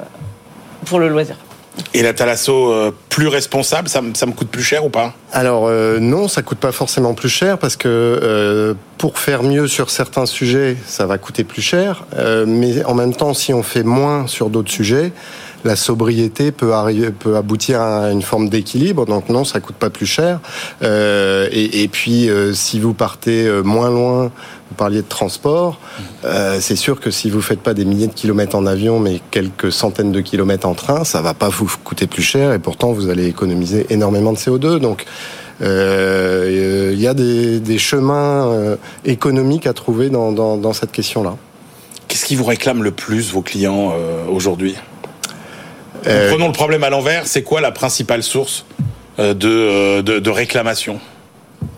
pour 0.86 1.00
le 1.00 1.08
loisir. 1.08 1.36
Et 1.94 2.02
la 2.02 2.14
Thalasso 2.14 2.72
euh, 2.72 2.92
plus 3.10 3.28
responsable, 3.28 3.90
ça, 3.90 4.02
ça, 4.14 4.26
me 4.26 4.34
coûte 4.34 4.50
plus 4.50 4.64
cher 4.64 4.86
ou 4.86 4.90
pas? 4.90 5.14
Alors 5.32 5.68
euh, 5.68 6.00
non, 6.00 6.28
ça 6.28 6.42
coûte 6.42 6.58
pas 6.58 6.72
forcément 6.72 7.14
plus 7.14 7.30
cher 7.30 7.58
parce 7.58 7.78
que 7.78 7.88
euh, 7.88 8.74
pour 8.98 9.18
faire 9.18 9.44
mieux 9.44 9.68
sur 9.68 9.90
certains 9.90 10.26
sujets, 10.26 10.76
ça 10.86 11.06
va 11.06 11.18
coûter 11.18 11.44
plus 11.44 11.62
cher. 11.62 12.06
Euh, 12.18 12.46
mais 12.48 12.84
en 12.86 12.96
même 12.96 13.14
temps, 13.14 13.34
si 13.34 13.54
on 13.54 13.64
fait 13.64 13.84
moins 13.84 14.28
sur 14.28 14.50
d'autres 14.50 14.72
sujets, 14.72 15.12
la 15.64 15.76
sobriété 15.76 16.52
peut, 16.52 16.74
arriver, 16.74 17.12
peut 17.12 17.36
aboutir 17.36 17.82
à 17.82 18.12
une 18.12 18.22
forme 18.22 18.50
d'équilibre. 18.50 19.06
Donc 19.06 19.30
non, 19.30 19.44
ça 19.44 19.60
coûte 19.60 19.76
pas 19.76 19.90
plus 19.90 20.06
cher. 20.06 20.40
Euh, 20.84 21.48
et, 21.52 21.88
puis, 21.88 22.30
euh, 22.30 22.54
si 22.54 22.80
vous 22.80 22.94
partez 22.94 23.46
euh, 23.46 23.62
moins 23.62 23.90
loin, 23.90 24.26
vous 24.26 24.76
parliez 24.76 25.02
de 25.02 25.08
transport, 25.08 25.80
euh, 26.26 26.60
c'est 26.62 26.76
sûr 26.76 27.00
que 27.00 27.12
si 27.12 27.30
vous 27.30 27.42
faites 27.42 27.60
pas 27.60 27.74
des 27.74 27.86
milliers 27.86 28.08
de 28.08 28.14
kilomètres 28.14 28.56
en 28.56 28.66
avion, 28.66 29.00
mais 29.00 29.20
quelques 29.32 29.72
centaines 29.72 30.12
de 30.12 30.22
kilomètres 30.22 30.68
en 30.68 30.76
train, 30.76 31.04
ça 31.04 31.22
va 31.22 31.34
pas 31.34 31.50
vous 31.50 31.70
coûter 31.84 32.08
plus 32.08 32.24
cher. 32.24 32.54
Et 32.54 32.60
pourtant, 32.60 32.92
vous 32.94 33.10
allez 33.10 33.28
économiser 33.28 33.88
énormément 33.90 34.32
de 34.32 34.38
CO2. 34.38 34.80
Donc 34.80 35.06
il 35.62 37.00
y 37.00 37.08
a 37.08 37.14
des, 37.14 37.78
chemins 37.78 38.78
économiques 39.04 39.68
à 39.68 39.74
trouver 39.74 40.10
dans, 40.10 40.74
cette 40.74 40.92
question-là. 40.92 41.36
Qu'est-ce 42.10 42.26
qui 42.26 42.36
vous 42.36 42.44
réclame 42.44 42.82
le 42.82 42.92
plus 42.92 43.32
vos 43.32 43.44
clients 43.44 43.94
euh, 43.94 44.26
aujourd'hui? 44.28 44.76
Prenons 46.30 46.48
le 46.48 46.54
problème 46.54 46.84
à 46.84 46.90
l'envers. 46.90 47.28
C'est 47.28 47.44
quoi 47.44 47.62
la 47.62 47.72
principale 47.72 48.24
source 48.24 48.66
euh, 49.20 49.34
de, 49.34 50.02
de, 50.02 50.20
de 50.20 50.30
réclamation? 50.30 51.00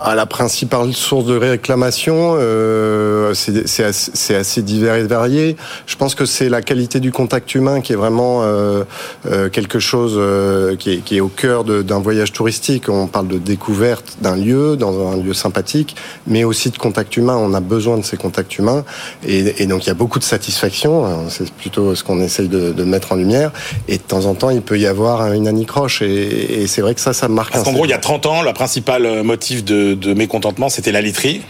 Ah, 0.04 0.16
la 0.16 0.26
principale 0.26 0.94
source 0.94 1.26
de 1.26 1.38
réclamation, 1.38 2.36
euh, 2.40 3.36
c'est 3.36 3.84
assez, 3.84 4.34
assez, 4.34 4.62
divers 4.64 4.96
et 4.96 5.04
varié. 5.04 5.56
Je 5.86 5.96
pense 5.96 6.16
que 6.16 6.26
c'est 6.26 6.50
la 6.50 6.64
qualité 6.64 7.00
du 7.00 7.12
contact 7.12 7.54
humain 7.54 7.82
qui 7.82 7.94
est 7.94 7.96
vraiment 7.96 8.42
euh, 8.42 8.84
euh, 9.28 9.50
quelque 9.50 9.78
chose 9.78 10.16
euh, 10.18 10.76
qui 10.76 10.94
est, 10.94 10.98
qui, 10.98 11.18
est, 11.18 11.20
au 11.20 11.28
cœur 11.28 11.64
d'un 11.64 12.00
voyage 12.00 12.32
touristique. 12.32 12.90
On 12.90 13.06
parle 13.06 13.28
de 13.28 13.38
découverte 13.38 14.18
d'un 14.22 14.36
lieu, 14.36 14.76
dans 14.76 15.12
un 15.12 15.18
lieu 15.18 15.36
sympathique, 15.36 15.96
mais 16.26 16.44
aussi 16.44 16.72
de 16.72 16.80
contact 16.80 17.16
humain. 17.16 17.38
On 17.38 17.54
a 17.54 17.60
besoin 17.60 18.00
de 18.00 18.04
ces 18.04 18.18
contacts 18.18 18.58
humains. 18.58 18.84
Et, 19.24 19.62
et 19.62 19.68
donc, 19.68 19.86
il 19.86 19.88
y 19.88 19.92
a 19.92 19.96
beaucoup 19.96 20.18
de 20.18 20.24
satisfaction. 20.24 21.30
C'est 21.30 21.52
plutôt 21.52 21.94
ce 21.94 22.04
qu'on 22.04 22.22
essaye 22.22 22.48
de, 22.48 22.72
de, 22.72 22.84
mettre 22.84 23.12
en 23.12 23.16
lumière. 23.16 23.52
Et 23.88 23.98
de 23.98 24.04
temps 24.04 24.26
en 24.26 24.34
temps, 24.34 24.50
il 24.50 24.64
peut 24.64 24.80
y 24.80 24.88
avoir 24.88 25.32
une 25.32 25.48
anicroche. 25.48 26.02
Et, 26.02 26.64
et 26.64 26.68
c'est 26.68 26.82
vrai 26.82 26.96
que 26.96 27.02
ça, 27.02 27.14
ça 27.14 27.28
marque. 27.28 27.52
Parce 27.54 27.66
qu'en 27.66 27.74
gros, 27.74 27.86
il 27.86 27.92
y 27.92 27.94
a 27.94 28.00
30 28.00 28.26
ans, 28.26 28.42
le 28.42 28.54
principal 28.54 29.22
motif 29.22 29.64
de, 29.64 29.91
de 29.96 30.14
mécontentement, 30.14 30.70
c'était 30.70 30.92
la 30.92 31.02
literie. 31.02 31.42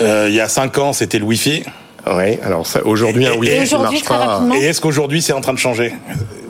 Euh, 0.00 0.26
il 0.28 0.34
y 0.34 0.40
a 0.40 0.48
5 0.48 0.78
ans, 0.78 0.92
c'était 0.92 1.18
le 1.18 1.24
Wi-Fi. 1.24 1.64
Oui, 2.04 2.38
alors 2.42 2.66
aujourd'hui 2.84 3.26
un 3.26 3.34
Wi-Fi 3.34 3.68
qui 3.68 3.76
marche 3.76 4.04
pas. 4.04 4.42
Et 4.60 4.64
est-ce 4.64 4.80
qu'aujourd'hui 4.80 5.22
c'est 5.22 5.32
en 5.32 5.40
train 5.40 5.52
de 5.52 5.58
changer 5.58 5.94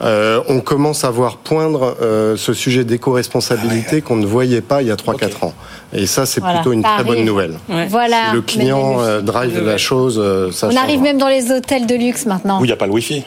euh, 0.01 0.41
On 0.47 0.61
commence 0.61 1.03
à 1.03 1.11
voir 1.11 1.37
poindre 1.37 1.95
euh, 2.01 2.35
ce 2.35 2.53
sujet 2.53 2.83
d'éco-responsabilité 2.83 3.87
ah 3.91 3.93
ouais. 3.95 4.01
qu'on 4.01 4.15
ne 4.15 4.25
voyait 4.25 4.61
pas 4.61 4.81
il 4.81 4.87
y 4.87 4.91
a 4.91 4.95
3-4 4.95 5.13
okay. 5.13 5.25
ans. 5.43 5.53
Et 5.93 6.07
ça, 6.07 6.25
c'est 6.25 6.39
voilà, 6.39 6.55
plutôt 6.55 6.73
une 6.73 6.81
très 6.81 7.03
bonne 7.03 7.23
nouvelle. 7.23 7.59
Ouais. 7.69 7.85
Voilà. 7.87 8.29
Si 8.29 8.35
le 8.35 8.41
client 8.41 8.99
euh, 9.01 9.21
drive 9.21 9.63
la 9.63 9.77
chose, 9.77 10.15
ça 10.51 10.67
On 10.67 10.71
change. 10.71 10.79
arrive 10.79 11.01
même 11.01 11.19
dans 11.19 11.27
les 11.27 11.51
hôtels 11.51 11.85
de 11.85 11.95
luxe 11.95 12.25
maintenant. 12.25 12.59
Où 12.59 12.65
il 12.65 12.67
n'y 12.67 12.73
a 12.73 12.77
pas 12.77 12.87
le 12.87 12.93
Wi-Fi. 12.93 13.23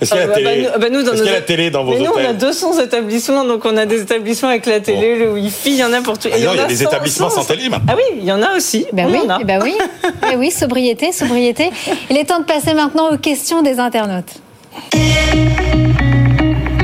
Est-ce 0.00 0.10
qu'il 0.10 0.20
y 0.20 0.22
a, 0.22 0.26
la 0.26 0.34
télé, 0.34 0.62
bah, 0.62 0.78
bah, 0.78 0.88
nous, 0.90 1.02
dans 1.02 1.12
nos... 1.12 1.24
y 1.24 1.28
a 1.28 1.32
la 1.32 1.40
télé 1.42 1.70
dans 1.70 1.84
vos 1.84 1.90
mais 1.90 2.08
hôtels 2.08 2.22
nous, 2.22 2.28
on 2.28 2.30
a 2.30 2.32
200 2.32 2.80
établissements, 2.80 3.44
donc 3.44 3.64
on 3.64 3.76
a 3.76 3.84
des 3.84 4.00
établissements 4.00 4.48
avec 4.48 4.66
la 4.66 4.80
télé, 4.80 5.18
bon. 5.18 5.24
le 5.24 5.32
Wi-Fi, 5.32 5.70
il 5.70 5.76
y 5.76 5.84
en 5.84 5.92
a 5.92 6.00
pour 6.00 6.18
tout. 6.18 6.28
Ah 6.32 6.38
il 6.38 6.44
y, 6.44 6.46
a 6.46 6.66
des 6.66 6.82
établissements 6.82 7.28
sans, 7.28 7.44
télé 7.44 7.68
maintenant. 7.68 7.92
Ah 7.92 7.96
oui, 7.96 8.18
il 8.18 8.24
y 8.24 8.32
en 8.32 8.42
a 8.42 8.56
aussi. 8.56 8.86
Ben 8.92 9.08
oui, 9.10 9.18
et 9.40 9.44
ben 9.44 9.60
oui. 9.62 9.74
et 10.32 10.36
oui, 10.38 10.50
sobriété, 10.50 11.12
sobriété. 11.12 11.70
Il 12.08 12.16
est 12.16 12.24
temps 12.24 12.40
de 12.40 12.44
passer 12.44 12.72
maintenant 12.72 13.10
aux 13.12 13.18
questions 13.18 13.62
des 13.62 13.78
internautes. 13.78 14.40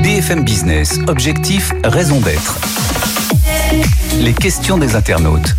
BFM 0.03 0.43
Business, 0.43 0.99
objectif, 1.07 1.71
raison 1.83 2.19
d'être. 2.19 2.59
Les 4.19 4.33
questions 4.33 4.77
des 4.77 4.95
internautes. 4.95 5.55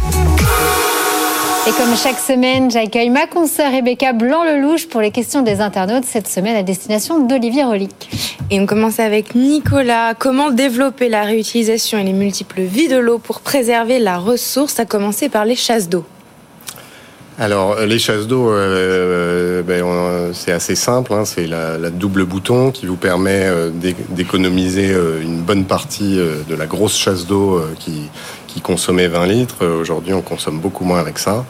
Et 1.69 1.73
comme 1.73 1.95
chaque 2.03 2.19
semaine, 2.19 2.71
j'accueille 2.71 3.11
ma 3.11 3.27
consoeur 3.27 3.71
Rebecca 3.71 4.15
Blanc-Lelouch 4.15 4.89
pour 4.89 5.03
les 5.03 5.11
questions 5.11 5.43
des 5.43 5.61
internautes, 5.61 6.07
cette 6.07 6.27
semaine 6.27 6.57
à 6.57 6.63
destination 6.63 7.27
d'Olivier 7.27 7.65
Relic. 7.65 8.09
Et 8.51 8.59
on 8.59 8.65
commence 8.65 8.99
avec 9.01 9.35
Nicolas. 9.35 10.15
Comment 10.15 10.51
développer 10.51 11.11
la 11.11 11.25
réutilisation 11.25 11.99
et 11.99 12.05
les 12.05 12.15
multiples 12.15 12.63
vies 12.63 12.89
de 12.89 12.97
l'eau 12.97 13.19
pour 13.19 13.41
préserver 13.41 13.99
la 13.99 14.17
ressource, 14.17 14.81
à 14.81 14.87
commencer 14.87 15.29
par 15.29 15.45
les 15.45 15.57
chasses 15.57 15.91
d'eau 15.91 16.07
alors 17.41 17.79
les 17.83 18.01
chasses 18.01 18.27
d'eau, 18.27 18.51
euh, 18.51 19.63
ben, 19.63 19.85
c'est 20.33 20.51
assez 20.51 20.75
simple. 20.75 21.13
Hein, 21.13 21.25
c'est 21.25 21.47
la, 21.47 21.79
la, 21.79 21.91
double 21.91 22.25
bouton 22.25 22.73
qui 22.73 22.87
vous 22.87 22.97
permet 22.97 23.45
euh, 23.45 23.71
d'économiser 24.11 24.91
euh, 24.91 25.23
une 25.23 25.43
bonne 25.43 25.65
partie 25.65 26.19
euh, 26.19 26.43
de 26.49 26.57
la 26.57 26.67
grosse 26.67 26.97
chasse 26.97 27.29
d'eau 27.29 27.59
euh, 27.59 27.75
qui, 27.79 28.09
qui, 28.49 28.61
consommait 28.61 29.07
20 29.07 29.27
litres. 29.27 29.67
Aujourd'hui, 29.67 30.13
on 30.13 30.23
consomme 30.23 30.59
beaucoup 30.59 30.85
moins 30.85 30.99
avec 30.99 31.19
ça. 31.19 31.45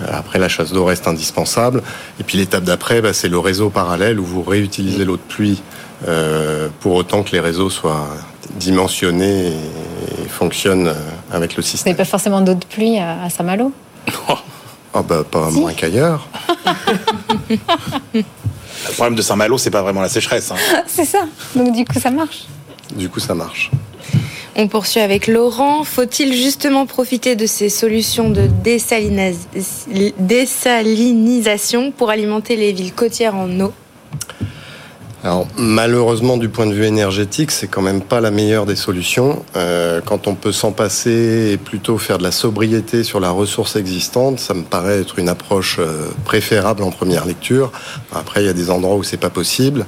Euh, 0.00 0.06
Après, 0.12 0.38
la 0.38 0.48
chasse 0.48 0.72
d'eau 0.72 0.84
reste 0.84 1.06
indispensable. 1.06 1.82
Et 2.18 2.24
puis 2.24 2.38
l'étape 2.38 2.64
d'après, 2.64 3.00
ben, 3.00 3.12
c'est 3.12 3.28
le 3.28 3.38
réseau 3.38 3.70
parallèle 3.70 4.18
où 4.18 4.24
vous 4.24 4.42
réutilisez 4.42 5.04
l'eau 5.04 5.16
de 5.16 5.22
pluie 5.22 5.62
pour 6.80 6.94
autant 6.94 7.22
que 7.22 7.32
les 7.32 7.40
réseaux 7.40 7.68
soient 7.68 8.08
dimensionnés 8.56 9.48
et, 9.48 10.28
fonctionnent 10.28 10.94
avec 11.30 11.56
le 11.56 11.62
système. 11.62 11.92
Vous 11.92 11.96
n'avez 11.96 12.08
pas 12.08 12.10
forcément 12.10 12.40
d'eau 12.40 12.54
de 12.54 12.64
pluie 12.64 12.98
à, 12.98 13.22
à 13.24 13.28
Saint-Malo? 13.30 13.70
Ah 14.92 15.02
bah 15.02 15.22
pas 15.28 15.50
si. 15.50 15.60
moins 15.60 15.72
qu'ailleurs. 15.72 16.26
le 18.14 18.22
problème 18.94 19.14
de 19.14 19.22
Saint-Malo, 19.22 19.56
c'est 19.56 19.70
pas 19.70 19.82
vraiment 19.82 20.00
la 20.00 20.08
sécheresse. 20.08 20.50
Hein. 20.50 20.56
c'est 20.86 21.04
ça. 21.04 21.26
Donc 21.54 21.72
du 21.72 21.84
coup, 21.84 22.00
ça 22.00 22.10
marche. 22.10 22.46
Du 22.96 23.08
coup, 23.08 23.20
ça 23.20 23.34
marche. 23.34 23.70
On 24.56 24.68
poursuit 24.68 25.00
avec 25.00 25.26
Laurent. 25.26 25.84
Faut-il 25.84 26.34
justement 26.34 26.86
profiter 26.86 27.36
de 27.36 27.46
ces 27.46 27.68
solutions 27.68 28.30
de 28.30 28.48
désalinisation 30.18 31.92
pour 31.92 32.10
alimenter 32.10 32.56
les 32.56 32.72
villes 32.72 32.92
côtières 32.92 33.36
en 33.36 33.60
eau? 33.60 33.72
Alors 35.22 35.46
malheureusement 35.58 36.38
du 36.38 36.48
point 36.48 36.64
de 36.66 36.72
vue 36.72 36.86
énergétique, 36.86 37.50
c'est 37.50 37.66
quand 37.66 37.82
même 37.82 38.00
pas 38.00 38.22
la 38.22 38.30
meilleure 38.30 38.64
des 38.64 38.76
solutions. 38.76 39.44
Euh, 39.54 40.00
quand 40.02 40.26
on 40.26 40.34
peut 40.34 40.52
s'en 40.52 40.72
passer 40.72 41.50
et 41.52 41.56
plutôt 41.58 41.98
faire 41.98 42.16
de 42.16 42.22
la 42.22 42.32
sobriété 42.32 43.04
sur 43.04 43.20
la 43.20 43.30
ressource 43.30 43.76
existante, 43.76 44.40
ça 44.40 44.54
me 44.54 44.62
paraît 44.62 45.00
être 45.00 45.18
une 45.18 45.28
approche 45.28 45.76
euh, 45.78 46.08
préférable 46.24 46.82
en 46.82 46.90
première 46.90 47.26
lecture. 47.26 47.70
Après, 48.14 48.42
il 48.42 48.46
y 48.46 48.48
a 48.48 48.54
des 48.54 48.70
endroits 48.70 48.96
où 48.96 49.02
c'est 49.02 49.18
pas 49.18 49.28
possible, 49.28 49.84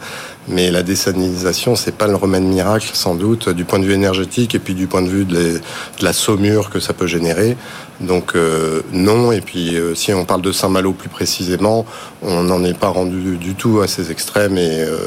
mais 0.49 0.71
la 0.71 0.83
désalinisation, 0.83 1.77
c'est 1.77 1.95
pas 1.95 2.09
le 2.09 2.17
remède 2.17 2.43
miracle 2.43 2.91
sans 2.95 3.15
doute 3.15 3.49
du 3.49 3.65
point 3.65 3.79
de 3.79 3.85
vue 3.85 3.93
énergétique 3.93 4.55
et 4.55 4.59
puis 4.59 4.75
du 4.75 4.87
point 4.87 5.03
de 5.03 5.09
vue 5.09 5.25
de, 5.25 5.61
la 6.01 6.13
saumure 6.13 6.71
que 6.71 6.81
ça 6.81 6.93
peut 6.93 7.07
générer. 7.07 7.57
Donc 8.01 8.35
euh, 8.35 8.83
non, 8.93 9.31
et 9.31 9.41
puis 9.41 9.77
euh, 9.77 9.95
si 9.95 10.13
on 10.13 10.25
parle 10.25 10.43
de 10.43 10.51
Saint-Malo 10.51 10.93
plus 10.93 11.09
précisément, 11.09 11.87
on 12.23 12.43
n'en 12.43 12.65
est 12.65 12.77
pas 12.77 12.89
rendu 12.89 13.37
du 13.37 13.55
tout 13.55 13.81
à 13.81 13.89
ces 13.89 14.11
extrêmes 14.11 14.59
et 14.59 14.81
euh, 14.81 14.99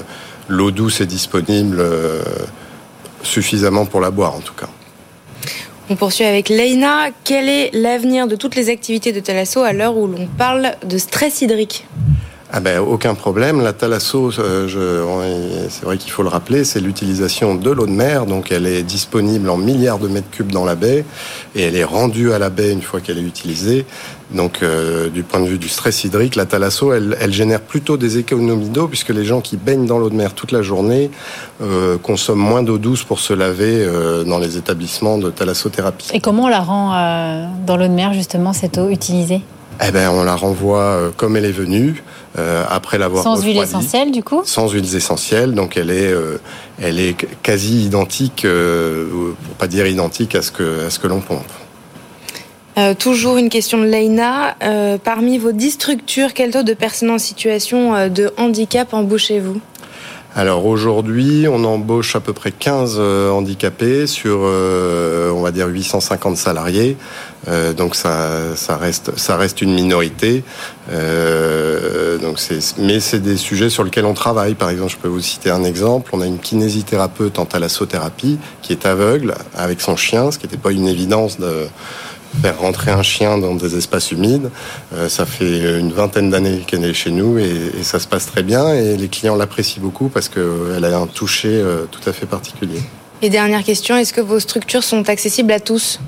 l'eau 0.48 0.71
douce 0.71 1.02
est 1.02 1.06
disponible 1.06 1.84
suffisamment 3.24 3.86
pour 3.86 4.00
la 4.00 4.12
boire 4.12 4.36
en 4.36 4.41
tout 4.41 4.54
cas. 4.54 4.67
On 5.89 5.95
poursuit 5.95 6.26
avec 6.26 6.50
Leina. 6.50 7.10
Quel 7.24 7.48
est 7.48 7.69
l'avenir 7.74 8.28
de 8.28 8.36
toutes 8.36 8.56
les 8.56 8.69
activités 8.69 9.12
de 9.12 9.19
Thalasso 9.19 9.62
à 9.62 9.74
l'heure 9.74 9.98
où 9.98 10.08
l'on 10.08 10.28
parle 10.38 10.76
de 10.84 10.98
stress 10.98 11.41
hydrique? 11.41 11.86
Ah 12.58 12.62
ben, 12.62 12.80
aucun 12.80 13.15
problème. 13.15 13.62
La 13.62 13.74
thalasso, 13.74 14.32
euh, 14.39 15.68
c'est 15.68 15.84
vrai 15.84 15.98
qu'il 15.98 16.10
faut 16.10 16.24
le 16.24 16.30
rappeler, 16.30 16.63
c'est 16.63 16.80
l'utilisation 16.80 17.54
de 17.54 17.70
l'eau 17.70 17.86
de 17.86 17.91
mer. 17.91 18.26
Donc 18.26 18.50
elle 18.50 18.65
est 18.65 18.82
disponible 18.82 19.50
en 19.50 19.58
milliards 19.58 20.00
de 20.00 20.08
mètres 20.08 20.30
cubes 20.32 20.54
dans 20.54 20.63
la 20.63 20.76
baie 20.76 21.04
et 21.54 21.63
elle 21.63 21.76
est 21.76 21.84
rendue 21.84 22.32
à 22.32 22.39
la 22.39 22.50
baie 22.50 22.72
une 22.72 22.82
fois 22.82 23.02
qu'elle 23.02 23.18
est 23.18 23.24
utilisée. 23.24 23.86
Donc 24.32 24.63
euh, 24.63 25.10
du 25.10 25.24
point 25.24 25.41
de 25.41 25.48
vue 25.48 25.58
du 25.58 25.68
stress 25.68 26.06
hydrique, 26.06 26.38
la 26.38 26.46
thalasso, 26.46 26.94
elle, 26.94 27.34
génère 27.34 27.60
plutôt 27.60 27.98
des 27.98 28.20
économies 28.20 28.70
d'eau 28.70 28.88
puisque 28.88 29.10
les 29.10 29.26
gens 29.26 29.41
qui 29.41 29.58
baignent 29.58 29.86
dans 29.86 30.00
l'eau 30.00 30.10
de 30.10 30.15
mer 30.15 30.34
toute 30.34 30.54
la 30.54 30.62
journée 30.62 31.12
euh, 31.62 31.98
consomment 31.98 32.39
moins 32.39 32.63
d'eau 32.63 32.78
douce 32.78 33.04
pour 33.04 33.20
se 33.20 33.34
laver 33.34 33.86
dans 34.26 34.39
les 34.39 34.56
établissements 34.56 35.18
de 35.18 35.30
thalassothérapie. 35.30 36.08
Et 36.13 36.22
comment 36.22 36.46
on 36.46 36.48
la 36.48 36.62
rend 36.62 37.50
dans 37.68 37.76
l'eau 37.76 37.88
de 37.89 37.94
mer 37.94 38.13
justement 38.13 38.54
cette 38.54 38.78
eau 38.78 38.88
utilisée? 38.88 39.41
Eh 39.85 39.91
ben, 39.91 40.09
on 40.09 40.23
la 40.23 40.35
renvoie 40.35 40.79
euh, 40.79 41.11
comme 41.15 41.35
elle 41.38 41.45
est 41.45 41.51
venue, 41.51 42.03
euh, 42.38 42.63
après 42.69 42.97
l'avoir 42.97 43.23
Sans 43.23 43.41
huiles 43.41 43.57
essentielles, 43.57 44.11
du 44.11 44.23
coup 44.23 44.41
Sans 44.45 44.69
huiles 44.69 44.95
essentielles, 44.95 45.53
donc 45.53 45.77
elle 45.77 45.89
est, 45.89 46.11
euh, 46.11 46.38
elle 46.81 46.99
est 46.99 47.15
quasi 47.41 47.85
identique, 47.85 48.45
euh, 48.45 49.33
pour 49.43 49.55
pas 49.55 49.67
dire 49.67 49.88
identique 49.88 50.35
à 50.35 50.41
ce 50.41 50.51
que, 50.51 50.85
à 50.85 50.89
ce 50.89 50.99
que 50.99 51.07
l'on 51.07 51.21
pompe. 51.21 51.43
Euh, 52.77 52.93
toujours 52.93 53.38
une 53.38 53.49
question 53.49 53.77
de 53.77 53.85
Leïna. 53.85 54.57
Euh, 54.61 54.97
parmi 55.01 55.38
vos 55.38 55.53
10 55.53 55.71
structures, 55.71 56.33
quel 56.33 56.51
taux 56.51 56.63
de 56.63 56.73
personnes 56.73 57.11
en 57.11 57.17
situation 57.17 58.09
de 58.09 58.33
handicap 58.38 58.93
embauchez-vous? 58.93 59.61
Alors 60.38 60.65
aujourd'hui, 60.65 61.48
on 61.50 61.63
embauche 61.63 62.17
à 62.17 62.19
peu 62.19 62.34
près 62.34 62.52
15 62.52 62.98
euh, 63.00 63.30
handicapés 63.30 64.06
sur, 64.06 64.39
euh, 64.43 65.32
on 65.32 65.41
va 65.41 65.52
dire, 65.52 65.67
850 65.67 66.36
salariés. 66.36 66.98
Euh, 67.48 67.71
donc 67.71 67.95
ça, 67.95 68.54
reste, 68.78 69.62
une 69.62 69.74
minorité. 69.74 70.43
Mais 70.91 73.00
c'est 73.00 73.21
des 73.21 73.38
sujets 73.38 73.69
sur 73.69 73.86
lesquels 73.86 74.04
on 74.04 74.13
travaille. 74.13 74.56
Par 74.56 74.69
exemple, 74.69 74.91
je 74.91 74.98
peux 74.98 75.08
vous 75.08 75.21
citer 75.21 75.52
un 75.52 75.63
exemple. 75.63 76.12
On 76.12 76.19
a 76.19 76.26
une 76.26 76.39
kinésithérapeute 76.39 77.39
en 77.39 77.45
thalassothérapie 77.45 78.38
qui 78.62 78.74
est 78.74 78.86
aveugle 78.86 79.36
avec 79.56 79.80
son 79.80 79.95
chien, 79.95 80.32
ce 80.32 80.38
qui 80.38 80.48
n'était 80.48 80.58
pas 80.58 80.74
une 80.74 80.89
évidence 80.89 81.39
de 81.39 81.67
faire 82.41 82.60
rentrer 82.60 82.91
un 82.91 83.04
chien 83.04 83.38
dans 83.38 83.56
des 83.56 83.76
espaces 83.76 84.12
humides. 84.12 84.50
Euh, 84.93 85.10
ça 85.10 85.26
fait 85.26 85.80
une 85.80 85.91
vingtaine 85.91 86.30
d'années 86.30 86.63
qu'elle 86.65 86.84
est 86.84 86.93
chez 86.93 87.12
nous 87.12 87.38
et, 87.38 87.71
et, 87.80 87.84
ça 87.84 88.00
se 88.00 88.08
passe 88.08 88.26
très 88.26 88.43
bien 88.43 88.74
et 88.74 88.98
les 88.98 89.08
clients 89.08 89.36
l'apprécient 89.36 89.82
beaucoup 89.82 90.10
parce 90.10 90.30
qu'elle 90.30 90.86
a 90.86 90.98
un 90.98 91.08
toucher 91.08 91.50
euh, 91.52 91.86
tout 91.89 92.08
à 92.10 92.13
fait 92.13 92.26
particulier. 92.26 92.82
Et 93.21 93.30
dernière 93.30 93.63
question, 93.63 93.95
est-ce 93.95 94.13
que 94.13 94.21
vos 94.21 94.39
structures 94.39 94.84
sont 94.84 95.10
accessibles 95.10 95.52
à 95.52 95.60
tous? 95.60 96.00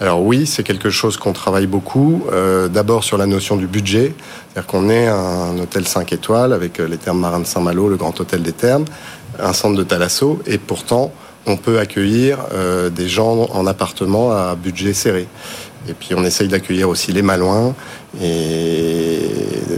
Alors 0.00 0.22
oui, 0.22 0.46
c'est 0.46 0.62
quelque 0.62 0.88
chose 0.88 1.18
qu'on 1.18 1.32
travaille 1.32 1.66
beaucoup. 1.66 2.24
Euh, 2.32 2.68
D'abord 2.68 3.04
sur 3.04 3.18
la 3.18 3.26
notion 3.26 3.56
du 3.56 3.66
budget, 3.66 4.14
c'est-à-dire 4.52 4.66
qu'on 4.66 4.88
est 4.88 5.06
un 5.06 5.58
hôtel 5.58 5.86
5 5.86 6.12
étoiles 6.12 6.52
avec 6.52 6.78
les 6.78 6.96
termes 6.96 7.20
marins 7.20 7.40
de 7.40 7.46
Saint-Malo, 7.46 7.88
le 7.88 7.96
grand 7.96 8.18
hôtel 8.18 8.42
des 8.42 8.52
termes, 8.52 8.86
un 9.38 9.52
centre 9.52 9.76
de 9.76 9.82
Thalasso, 9.82 10.40
et 10.46 10.56
pourtant 10.56 11.12
on 11.46 11.56
peut 11.56 11.78
accueillir 11.78 12.38
euh, 12.52 12.90
des 12.90 13.08
gens 13.08 13.48
en 13.52 13.66
appartement 13.66 14.32
à 14.32 14.54
budget 14.54 14.92
serré. 14.92 15.26
Et 15.88 15.94
puis 15.94 16.14
on 16.16 16.24
essaye 16.24 16.48
d'accueillir 16.48 16.88
aussi 16.88 17.12
les 17.12 17.22
Malouins 17.22 17.74
et 18.20 19.20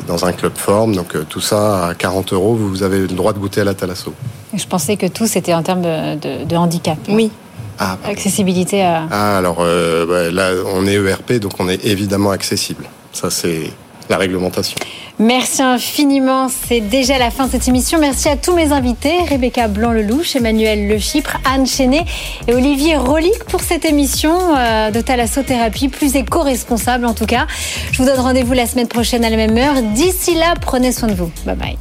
dans 0.07 0.25
un 0.25 0.33
club 0.33 0.57
forme. 0.57 0.95
Donc 0.97 1.15
euh, 1.15 1.25
tout 1.29 1.41
ça 1.41 1.89
à 1.89 1.95
40 1.95 2.33
euros, 2.33 2.55
vous 2.55 2.83
avez 2.83 3.01
le 3.01 3.09
droit 3.09 3.33
de 3.33 3.39
goûter 3.39 3.61
à 3.61 3.65
la 3.65 3.75
Thalasso. 3.75 4.15
Je 4.55 4.67
pensais 4.67 4.97
que 4.97 5.07
tout 5.07 5.27
c'était 5.27 5.53
en 5.55 5.63
termes 5.63 5.83
de, 5.83 6.15
de, 6.15 6.45
de 6.45 6.57
handicap. 6.57 6.99
Oui. 7.09 7.31
Ah, 7.79 7.97
Accessibilité 8.05 8.83
à. 8.83 9.07
Ah, 9.11 9.39
alors 9.39 9.59
euh, 9.61 10.05
bah, 10.07 10.31
là, 10.33 10.51
on 10.75 10.87
est 10.87 10.95
ERP, 10.95 11.35
donc 11.35 11.53
on 11.61 11.69
est 11.69 11.85
évidemment 11.85 12.31
accessible. 12.31 12.87
Ça, 13.13 13.31
c'est 13.31 13.71
la 14.09 14.17
réglementation. 14.17 14.79
Merci 15.19 15.63
infiniment. 15.63 16.49
C'est 16.49 16.81
déjà 16.81 17.19
la 17.19 17.31
fin 17.31 17.47
de 17.47 17.51
cette 17.51 17.67
émission. 17.67 17.99
Merci 17.99 18.29
à 18.29 18.37
tous 18.37 18.55
mes 18.55 18.73
invités 18.73 19.19
Rebecca 19.29 19.67
Blanc-Lelouch, 19.67 20.37
Emmanuel 20.37 20.87
Le 20.87 20.99
Chypre, 20.99 21.39
Anne 21.45 21.67
Chenet 21.67 22.05
et 22.47 22.55
Olivier 22.55 22.97
Rolic 22.97 23.45
pour 23.49 23.61
cette 23.61 23.85
émission 23.85 24.39
euh, 24.57 24.91
de 24.93 25.01
thalassothérapie, 25.01 25.89
plus 25.89 26.15
éco-responsable 26.15 27.05
en 27.05 27.15
tout 27.15 27.27
cas. 27.27 27.47
Je 27.91 27.99
vous 27.99 28.05
donne 28.05 28.21
rendez-vous 28.21 28.53
la 28.53 28.67
semaine 28.67 28.87
prochaine 28.87 29.25
à 29.25 29.31
la 29.31 29.37
même 29.37 29.57
heure. 29.59 29.83
D'ici 29.95 30.35
là, 30.35 30.55
prenez 30.61 30.93
soin 30.93 31.09
de 31.09 31.15
vous. 31.15 31.31
Bye 31.45 31.57
bye. 31.57 31.79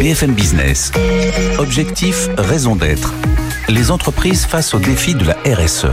BFM 0.00 0.32
Business. 0.32 0.90
Objectif, 1.58 2.28
raison 2.36 2.74
d'être. 2.74 3.14
Les 3.68 3.90
entreprises 3.90 4.46
face 4.46 4.74
au 4.74 4.78
défi 4.78 5.14
de 5.14 5.24
la 5.24 5.36
RSE. 5.44 5.86